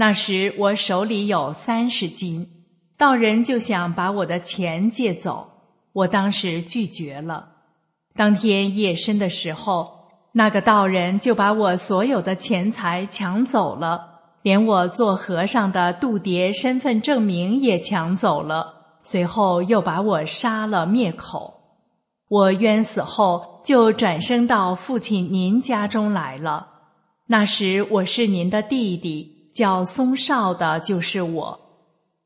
[0.00, 2.48] 那时我手里有三十斤，
[2.96, 5.48] 道人就想把我的钱借走，
[5.92, 7.48] 我当时拒绝了。
[8.14, 9.90] 当天夜深的时候，
[10.34, 19.00] 那个道人就把我所有的钱财抢走了，连我做和尚的度牒身份证明也抢走了。
[19.02, 21.54] 随后又把我杀了灭口。
[22.28, 26.68] 我冤死后，就转生到父亲您家中来了。
[27.26, 31.60] 那时我是您的弟弟，叫松少的，就是我。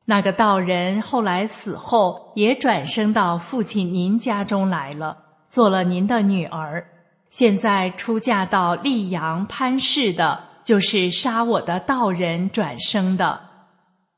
[0.05, 5.17] 那个道人后来死后，也转生到父亲您家中来了，
[5.47, 6.85] 做了您的女儿。
[7.31, 13.41] 现在出嫁到溧阳潘氏的，就是杀我的道人转生的。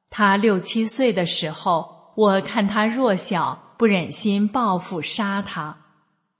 [0.09, 5.77] 他六七岁的时候，我看他弱小，不忍心报复杀他。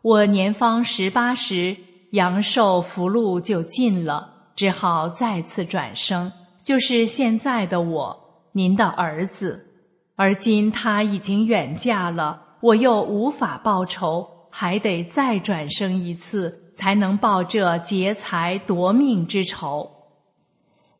[0.02, 1.78] 我年方十八时，
[2.12, 6.32] 阳寿福禄就尽了，只好再次转生，
[6.66, 8.48] 就是现在的我。
[8.54, 9.68] 您的儿子，
[10.16, 19.92] 而今他已经远嫁了，我又无法报仇，还得再转生一次，才能报这劫财夺命之仇。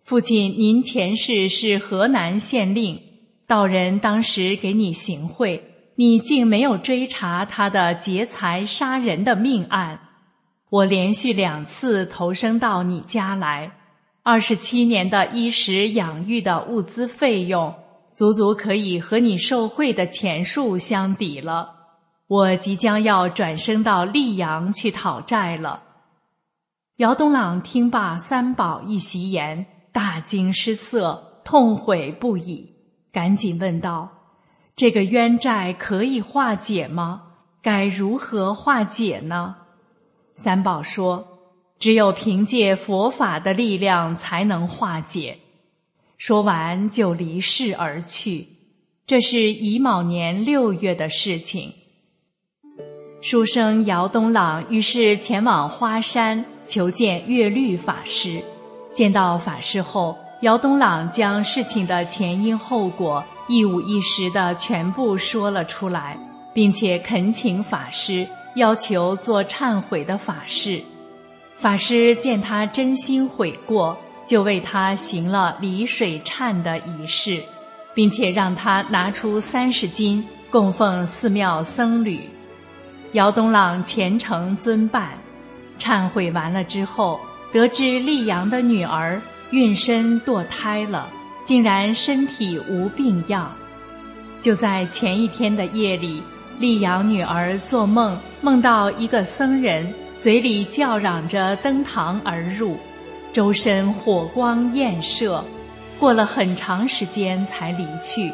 [0.02, 3.02] 父亲，您前世是河南县令，
[3.48, 5.64] 道人当时给你行贿，
[5.96, 10.00] 你竟没有追查他的劫财杀人的命案。
[10.70, 13.72] 我连续两次投生到你家来。
[14.28, 17.72] 二十七年的衣食养育的物资费用，
[18.12, 21.72] 足足可以和你受贿的钱数相抵了。
[22.26, 25.84] 我即将要转生到溧阳去讨债了。
[26.96, 32.68] 姚东朗听罢三宝一席言，大惊失色，痛悔不已，
[33.12, 34.10] 赶紧问道
[34.76, 37.22] ：“这个冤债可以化解吗？
[37.62, 39.56] 该如何化解呢？”
[40.34, 41.35] 三宝说。
[41.80, 45.38] 只有凭借佛法的力量才能化解。
[46.18, 48.48] 说完就离世而去。
[49.06, 51.74] 这是乙卯年六月的事情。
[53.22, 58.42] 书生姚东朗于是前往花山求见月律法师。
[58.94, 66.18] 见到法师后，姚东朗将事情的前因后果一五一十的全部说了出来，
[66.54, 70.82] 并且恳请法师要求做忏悔的法事。
[71.58, 73.98] 法师见他真心悔过，
[74.28, 77.42] 就为他行了离水忏的仪式，
[77.94, 82.20] 并且让他拿出三十金供奉寺庙僧侣。
[83.14, 85.14] 姚东朗虔诚遵办，
[85.80, 87.20] 忏悔完了之后，
[87.54, 89.20] 得知溧阳的女儿
[89.52, 91.10] 孕身堕胎了，
[91.46, 93.50] 竟然身体无病样。
[94.42, 96.22] 就在前一天的夜里，
[96.60, 99.92] 溧阳女儿做梦，梦到一个僧人。
[100.26, 102.76] 嘴里叫嚷着登堂而入，
[103.32, 105.46] 周身火光焰射，
[106.00, 108.32] 过了很长时间才离去。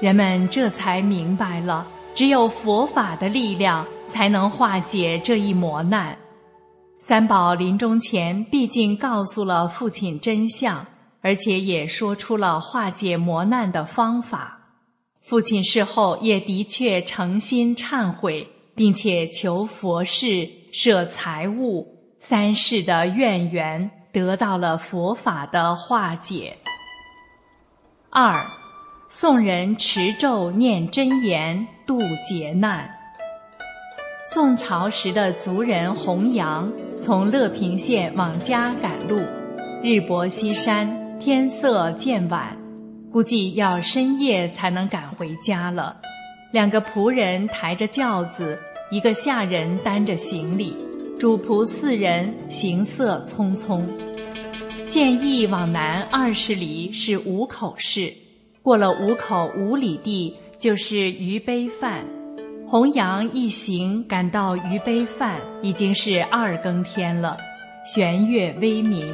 [0.00, 6.16] 人们这才明白了，只有佛法的力量才能化解这一磨难。
[6.98, 10.86] 三宝临终前毕竟告诉了父亲真相，
[11.20, 14.58] 而且也说出了化解磨难的方法。
[15.20, 20.48] 父亲事后也的确诚心忏悔，并且求佛事。
[20.72, 21.86] 舍财物
[22.18, 26.56] 三世的怨缘得到了佛法的化解。
[28.10, 28.44] 二，
[29.08, 32.88] 宋人持咒念真言度劫难。
[34.24, 39.20] 宋朝时的族人洪阳从乐平县往家赶路，
[39.82, 42.56] 日薄西山，天色渐晚，
[43.10, 45.96] 估计要深夜才能赶回家了。
[46.52, 48.56] 两个仆人抬着轿子。
[48.90, 50.76] 一个下人担着行李，
[51.16, 53.84] 主仆四人行色匆匆。
[54.82, 58.12] 县邑往南二十里是五口市，
[58.62, 62.04] 过了五口五里地就是于碑范。
[62.66, 67.36] 洪阳一行赶到于碑范，已经是二更天了，
[67.86, 69.06] 弦月微明。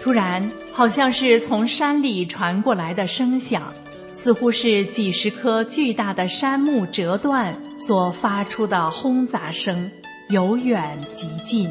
[0.00, 3.70] 突然，好像是从山里传过来的声响。
[4.18, 9.90] 似乎是几十棵巨大的杉木折断所发出的轰砸声，
[10.30, 11.70] 由远及近。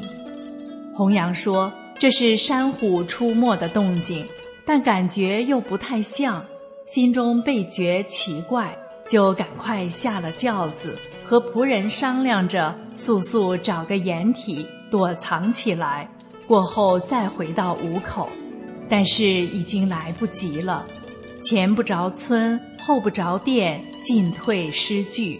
[0.94, 4.24] 洪阳说：“这是山虎出没的动静，
[4.64, 6.46] 但感觉又不太像。”
[6.86, 8.78] 心中倍觉奇怪，
[9.10, 16.08] 就赶快下了轿子，和仆人商量着速速找个掩体躲藏起来，
[16.46, 18.30] 过后再回到五口。
[18.88, 20.86] 但是已经来不及了。
[21.46, 25.40] 前不着村，后不着店，进退失据。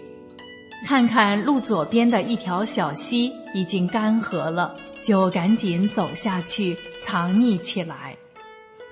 [0.86, 8.16] 看看路左边的一条小溪已经干涸了，就赶紧走下去藏匿起来。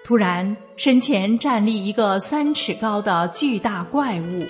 [0.03, 4.45] 突然，身前站立一个三尺高的巨大怪物，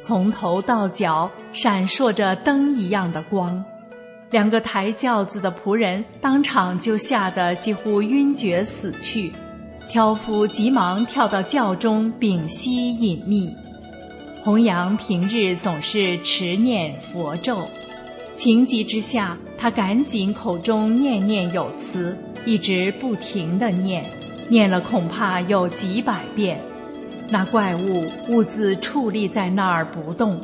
[0.00, 3.62] 从头到脚闪烁着灯一样的光。
[4.30, 9.30] 两个抬轿子的仆人当场就吓得几乎晕厥死去，
[9.88, 13.54] 挑夫急忙跳到轿中屏息隐秘。
[14.42, 17.58] 弘扬平日总是持念佛咒，
[18.34, 24.04] 情急之下，他赶紧口中念念有词，一直不停的念。
[24.48, 26.62] 念了恐怕有几百遍，
[27.28, 30.40] 那怪物兀自矗立在那儿不动，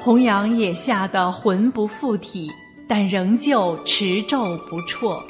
[0.00, 2.48] 弘扬也吓得魂不附体，
[2.86, 5.20] 但仍旧持咒不辍。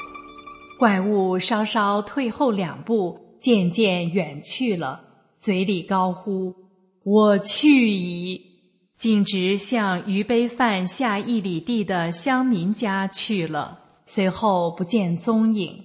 [0.77, 5.01] 怪物稍稍退后两步，渐渐远去了，
[5.37, 6.55] 嘴里高呼
[7.03, 8.41] ：“我去矣！”
[8.95, 15.77] 径直向余杯饭下一里地的乡民家去了，随后不见踪影。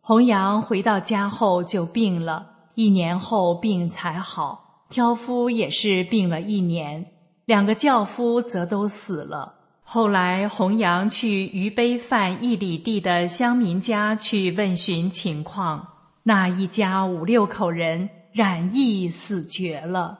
[0.00, 2.46] 弘扬回到家后就病了，
[2.76, 4.84] 一年后病才好。
[4.90, 7.04] 挑夫也是病了一年，
[7.46, 9.56] 两个轿夫则都死了。
[9.82, 15.84] 后来弘扬去余杯饭一里地的乡民家去问询情况，
[16.30, 20.16] 那一家五六口人染疫死绝了，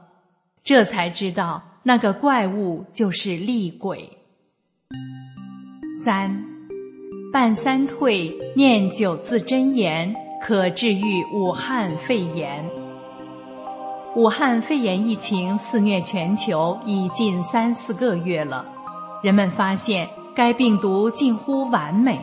[0.60, 4.10] 这才知道那个怪物就是厉鬼。
[6.04, 6.44] 三。
[7.32, 12.68] 半三退，念九字真言，可治愈武汉肺炎。
[14.16, 18.66] 武汉肺炎疫情肆虐全球已近三四个月了，
[19.22, 22.18] 人们发现该病毒近乎完美，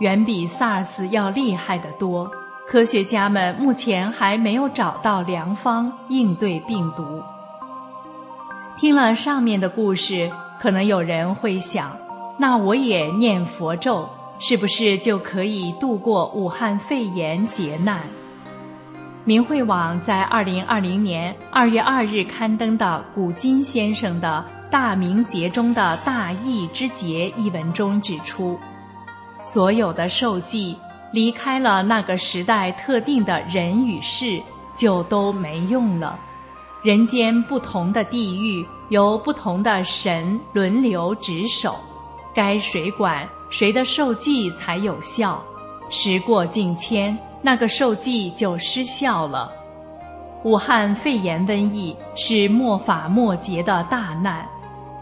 [0.00, 2.30] 远比 SARS 要厉害得多。
[2.70, 7.20] 科学家们目前还没有找到良方应对病毒。
[8.76, 11.98] 听了上面的故事，可能有人会想：
[12.38, 14.08] 那我也念佛咒。
[14.38, 18.02] 是不是就可以度过武汉肺炎劫难？
[19.24, 28.56] 明慧网在二零二零年二月二日刊登的古今先生的《大明劫中的大义之劫》一文中指出，
[29.42, 30.78] 所有的受记
[31.12, 34.40] 离开了那个时代特定的人与事，
[34.74, 36.18] 就都没用了。
[36.82, 41.76] 人间不同的地域，由不同的神轮流值守，
[42.34, 43.28] 该谁管？
[43.50, 45.42] 谁的受记才有效？
[45.90, 49.52] 时过境迁，那个受记就失效了。
[50.44, 54.48] 武汉肺炎瘟疫是末法末节的大难，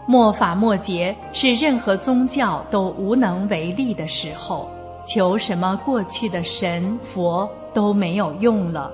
[0.05, 4.69] 末法末节是任何宗教都无能为力的时候，
[5.11, 8.91] 求什么过去的神佛都没有用了，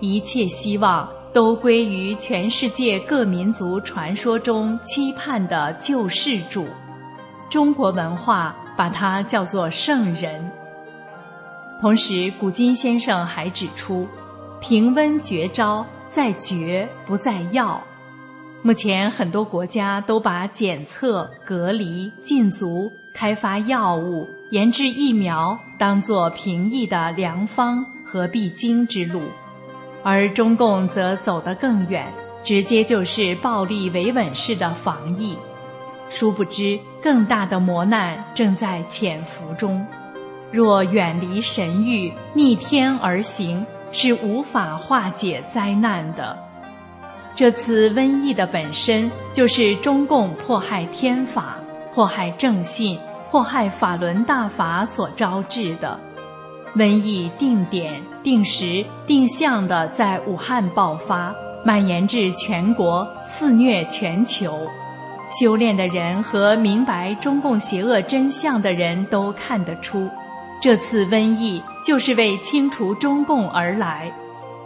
[0.00, 6.66] 一切希望都归于全世界各民族传说中期盼的救世主——
[7.50, 8.56] 中国文化。
[8.78, 10.48] 把它叫做圣人。
[11.80, 14.06] 同时，古今先生还指出，
[14.60, 17.82] 平温绝招在绝不在药。
[18.62, 29.20] 目前很多国家都把检测、隔离、禁足、开发药物、研制疫苗当作平易的良方和必经之路，
[30.02, 32.10] 而中共则走得更远，
[32.42, 35.36] 直接就是暴力维稳式的防疫。
[36.08, 39.86] 殊不知，更大的磨难正在潜伏中。
[40.50, 46.38] 若远离神域，逆天而行，是无法化解灾难的。
[47.34, 51.56] 这次瘟疫的本身就是中共迫害天法、
[51.92, 52.98] 迫害正信、
[53.30, 55.98] 迫害法轮大法所招致的。
[56.76, 64.66] 瘟疫定点、定时、定向的在武汉爆发，蔓延至全国，肆虐全球。
[65.40, 70.08] 修炼的人和明白中共邪恶真相的人都看得出，
[70.60, 74.10] 这次瘟疫就是为清除中共而来。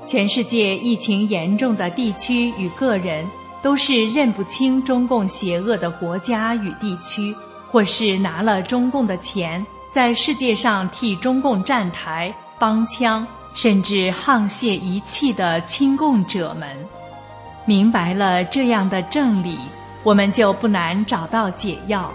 [0.07, 3.25] 全世界疫情严重的地区与个人，
[3.63, 7.35] 都是认不清中共邪恶的国家与地区，
[7.73, 16.69] 或是拿了中共的钱，在世界上替中共站台、帮腔，甚至沆瀣一气的亲共者们。
[17.65, 19.59] 明白了这样的正理。
[20.05, 22.13] 我们就不难找到解药，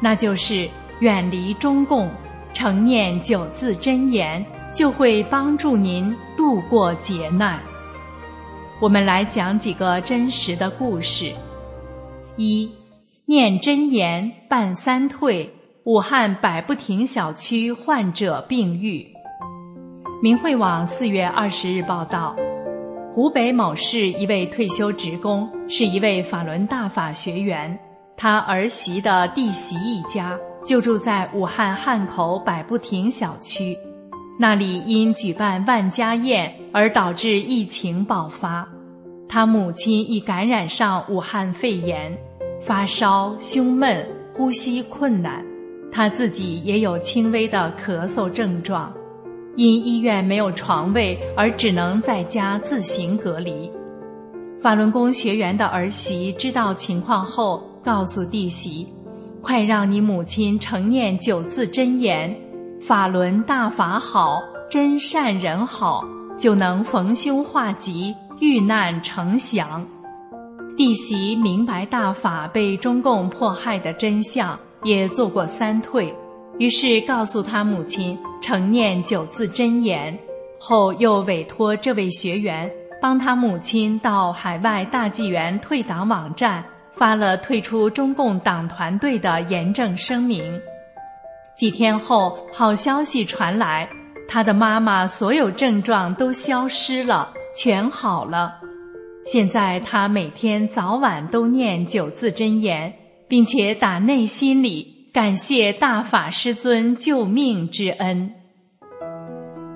[0.00, 0.66] 那就是
[1.00, 2.08] 远离中共，
[2.54, 4.42] 成念九字真言，
[4.74, 7.60] 就会帮助您度过劫难。
[8.80, 11.30] 我们来讲几个真实的故事：
[12.36, 12.72] 一，
[13.30, 15.52] 念真言办三退，
[15.84, 19.06] 武汉百步亭小区患者病愈。
[20.22, 22.34] 明慧网四月二十日报道。
[23.12, 27.78] 湖北某市一位退休职工是一位法轮大法学员，
[28.16, 33.76] 他儿媳的弟媳一家就住在武汉汉口百步亭小区。
[34.40, 38.66] 那里因举办万家宴而导致疫情爆发，
[39.28, 42.16] 他母亲已感染上武汉肺炎，
[42.60, 45.44] 发烧、胸闷、呼吸困难，
[45.90, 48.92] 他自己也有轻微的咳嗽症状，
[49.56, 53.70] 因医院没有床位而只能在家自行隔离。
[54.60, 58.86] 法轮功学员的儿媳知道情况后，告诉弟媳
[59.40, 62.34] ：“快让你母亲承念九字真言。”
[62.82, 64.40] 法轮大法好，
[64.70, 66.04] 真善人好，
[66.36, 69.86] 就能逢凶化吉，遇难成祥。
[70.78, 76.14] 弟媳明白大法被中共迫害的真相，也做过三退，
[76.60, 80.16] 于是告诉他母亲承念九字真言，
[80.60, 82.70] 后又委托这位学员
[83.02, 90.44] 帮他母亲到海外大纪元退党网站发了退出中共党团队的严正声明。
[91.56, 93.88] 几天后，好消息传来，
[94.28, 98.60] 他的妈妈所有症状都消失了，全好了。
[99.30, 102.90] 现在他每天早晚都念九字真言，
[103.28, 108.32] 并且打内心里感谢大法师尊救命之恩。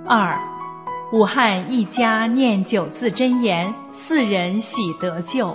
[0.07, 0.41] 二，
[1.13, 5.55] 武汉一家念九字真言，四人喜得救。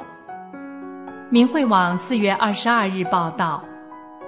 [1.31, 3.63] 明慧网四月二十二日报道。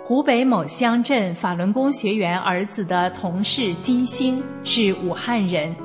[0.03, 5.76] 湖北某乡镇法轮功学员儿子的同事金星是武汉人，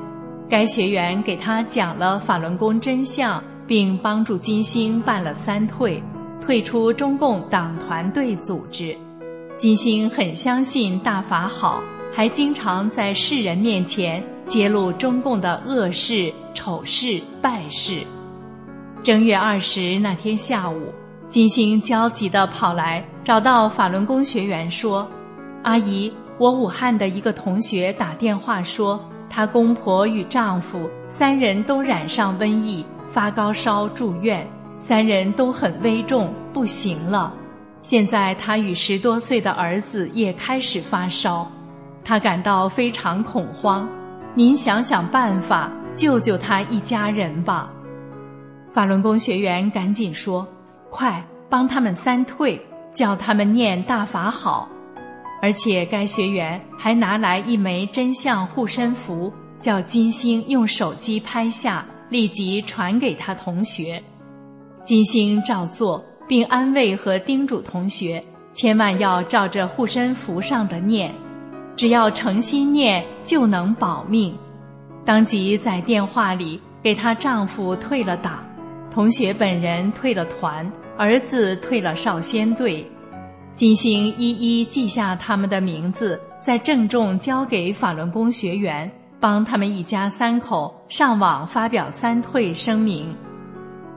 [0.49, 6.03] 该学员给他讲了法轮功真相，并帮助金星办了三退，
[6.41, 8.97] 退出中共党团队组织。
[9.57, 18.01] 金星很相信大法好，还经常在世人面前揭露中共的恶事、丑事、败事。
[19.03, 20.93] 正月二十那天下午。
[21.27, 25.09] 金星焦急地跑来，找到法轮功学员说
[25.65, 34.45] ：“阿姨，我武汉的一个同学打电话说，她公婆与丈夫三人都染上瘟疫，发高烧住院，
[34.81, 37.33] 三人都很危重，不行了。
[37.81, 41.49] 现在他与十多岁的儿子也开始发烧，
[42.05, 43.89] 他感到非常恐慌。
[44.35, 47.71] 您想想办法，救救他一家人吧。”
[48.73, 50.45] 法轮功学员赶紧说。
[50.91, 52.61] 快帮他们三退，
[52.93, 54.69] 叫他们念大法好，
[55.41, 61.85] 而且该学员还拿来一枚真相护身符，叫金星用手机拍下，
[62.15, 64.01] 立即传给他同学。
[64.85, 71.13] 金星照做，并安慰和叮嘱同学，千万要照着护身符上的念，
[71.75, 74.33] 只要诚心念就能保命。
[75.05, 78.45] 当即在电话里给她丈夫退了党，
[78.93, 80.71] 同学本人退了团。
[80.97, 82.89] 儿子退了少先队，
[83.57, 88.89] 金星一一记下他们的名字，再郑重交给法轮功学员，
[89.19, 93.13] 帮他们一家三口上网发表三退声明。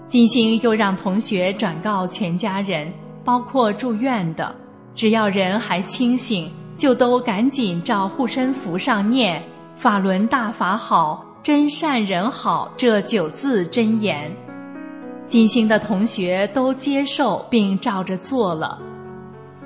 [0.07, 2.91] 金星又让同学转告全家人，
[3.23, 4.55] 包括住院的，
[4.95, 9.43] 只要人还清醒，就都赶紧照护身符上念
[9.77, 14.35] “法轮大法好，真善人好”这九字真言。
[15.27, 18.81] 金星的同学都接受并照着做了。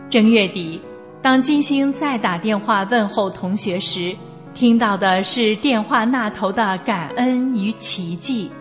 [0.10, 0.82] 正月底，
[1.22, 4.14] 当金星再打电话问候同学时，
[4.54, 8.52] 听到的是电话那头的感恩与奇迹。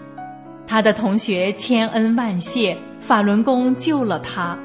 [0.67, 4.57] 他的同学千恩万谢，法轮功救了他，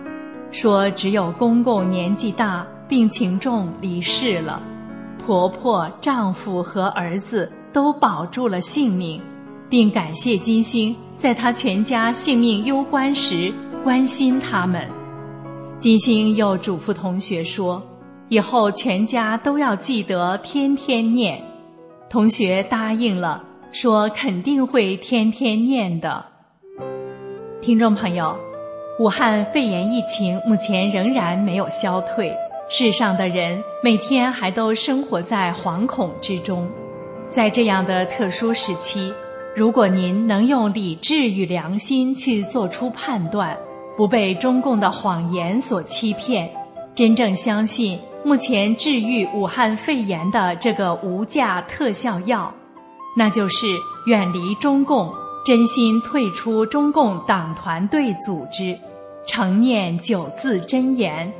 [0.51, 4.61] 说只有公公年纪大，病情重离世了，
[5.17, 9.19] 婆婆、丈夫和儿子都保住了性命。
[9.67, 13.51] 并感谢金星在他全家性命攸关时
[13.83, 14.87] 关心他们。
[15.79, 17.81] 金星又嘱咐同学说
[18.29, 21.41] ：“以后全家都要记得天天念。”
[22.09, 26.25] 同学答应了，说肯定会天天念的。
[27.61, 28.35] 听众朋友，
[28.99, 32.31] 武汉肺炎疫情目前仍然没有消退，
[32.69, 36.67] 世上的人每天还都生活在惶恐之中。
[37.27, 39.11] 在这样的特殊时期。
[39.55, 43.57] 如果您能用理智与良心去做出判断，
[43.95, 46.49] 不被中共的谎言所欺骗，
[46.93, 52.51] 真正相信目前治愈武汉肺炎的这个无价特效药，
[53.15, 53.67] 那就是
[54.07, 55.13] 远离中共，
[55.45, 58.75] 真心退出中共党团队组织，
[59.27, 61.31] 诚念九字真言，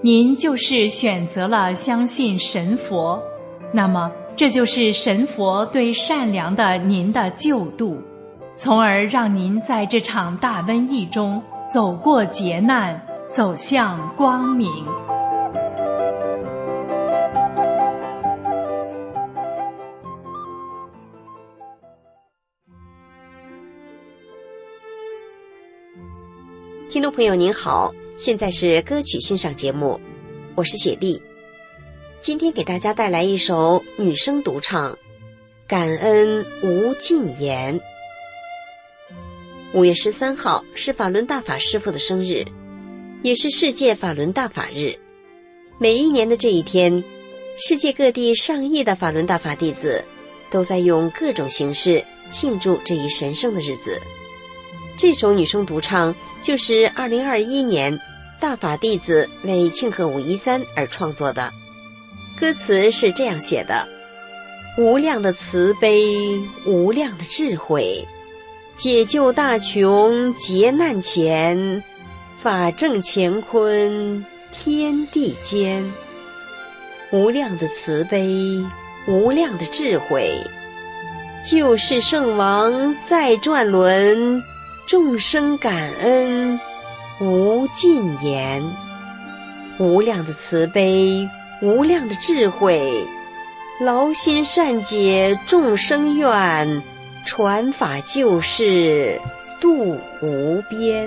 [0.00, 3.20] 您就是选择了相信神佛，
[3.72, 4.08] 那么。
[4.36, 8.00] 这就是神佛对善良的您的救度，
[8.54, 14.70] 从而让您在这场大瘟疫中走过劫难，走向光明。
[27.10, 30.00] 朋友您好，现在是歌曲欣赏节目，
[30.54, 31.22] 我是雪莉。
[32.20, 34.92] 今天给大家带来一首女声独唱
[35.66, 37.80] 《感恩无尽言》。
[39.72, 42.44] 五月十三号是法轮大法师父的生日，
[43.22, 44.94] 也是世界法轮大法日。
[45.78, 47.02] 每一年的这一天，
[47.56, 50.04] 世界各地上亿的法轮大法弟子
[50.50, 54.00] 都在用各种形式庆祝这一神圣的日子。
[54.96, 57.98] 这首女声独唱就是二零二一年
[58.40, 61.52] 大法弟子为庆贺五一三而创作的。
[62.40, 63.86] 歌词是这样写的
[64.78, 68.06] ：“无量的慈悲，无量的智慧，
[68.76, 71.82] 解救大穷劫难前，
[72.40, 75.84] 法正乾坤天地间。
[77.10, 78.64] 无量的慈悲，
[79.08, 80.32] 无量的智慧，
[81.44, 84.40] 救世圣王再转轮。”
[84.88, 86.58] 众生感恩
[87.20, 88.64] 无尽言，
[89.78, 91.28] 无量的慈悲，
[91.60, 93.04] 无量的智慧，
[93.80, 96.82] 劳心善解众生愿，
[97.26, 99.20] 传法救世
[99.60, 101.06] 度无边。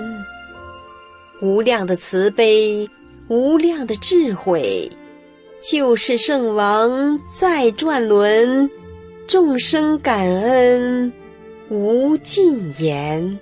[1.42, 2.88] 无量的慈悲，
[3.30, 4.92] 无量的智慧，
[5.60, 8.70] 救世圣王再转轮，
[9.26, 11.12] 众生感恩
[11.70, 13.40] 无尽言。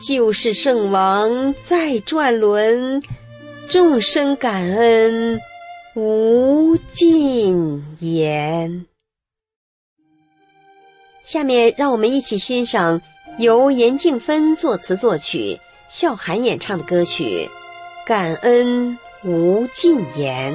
[0.00, 3.02] 救世圣王再转轮，
[3.68, 5.40] 众生感恩
[5.94, 8.86] 无尽言。
[11.22, 13.00] 下面让我们一起欣赏
[13.38, 17.48] 由严静芬作词作曲、笑涵演唱的歌曲
[18.06, 20.54] 《感恩无尽言》。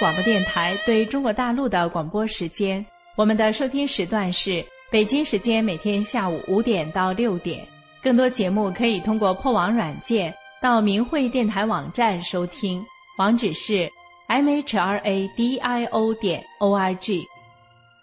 [0.00, 2.84] 广播电台对中国大陆的广播时间，
[3.16, 7.68] 我们的收听时段是北京时间每天下午五点到六点。
[8.02, 12.82] 更多节目可以通过破网软件到明慧电台网站收听，
[13.18, 13.86] 网址是
[14.26, 17.22] mhradio 点 org。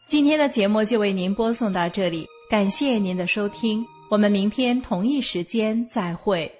[0.07, 6.56] 今天的节目就为您播送到这里，感谢您的收听，我们明天同一时间再会。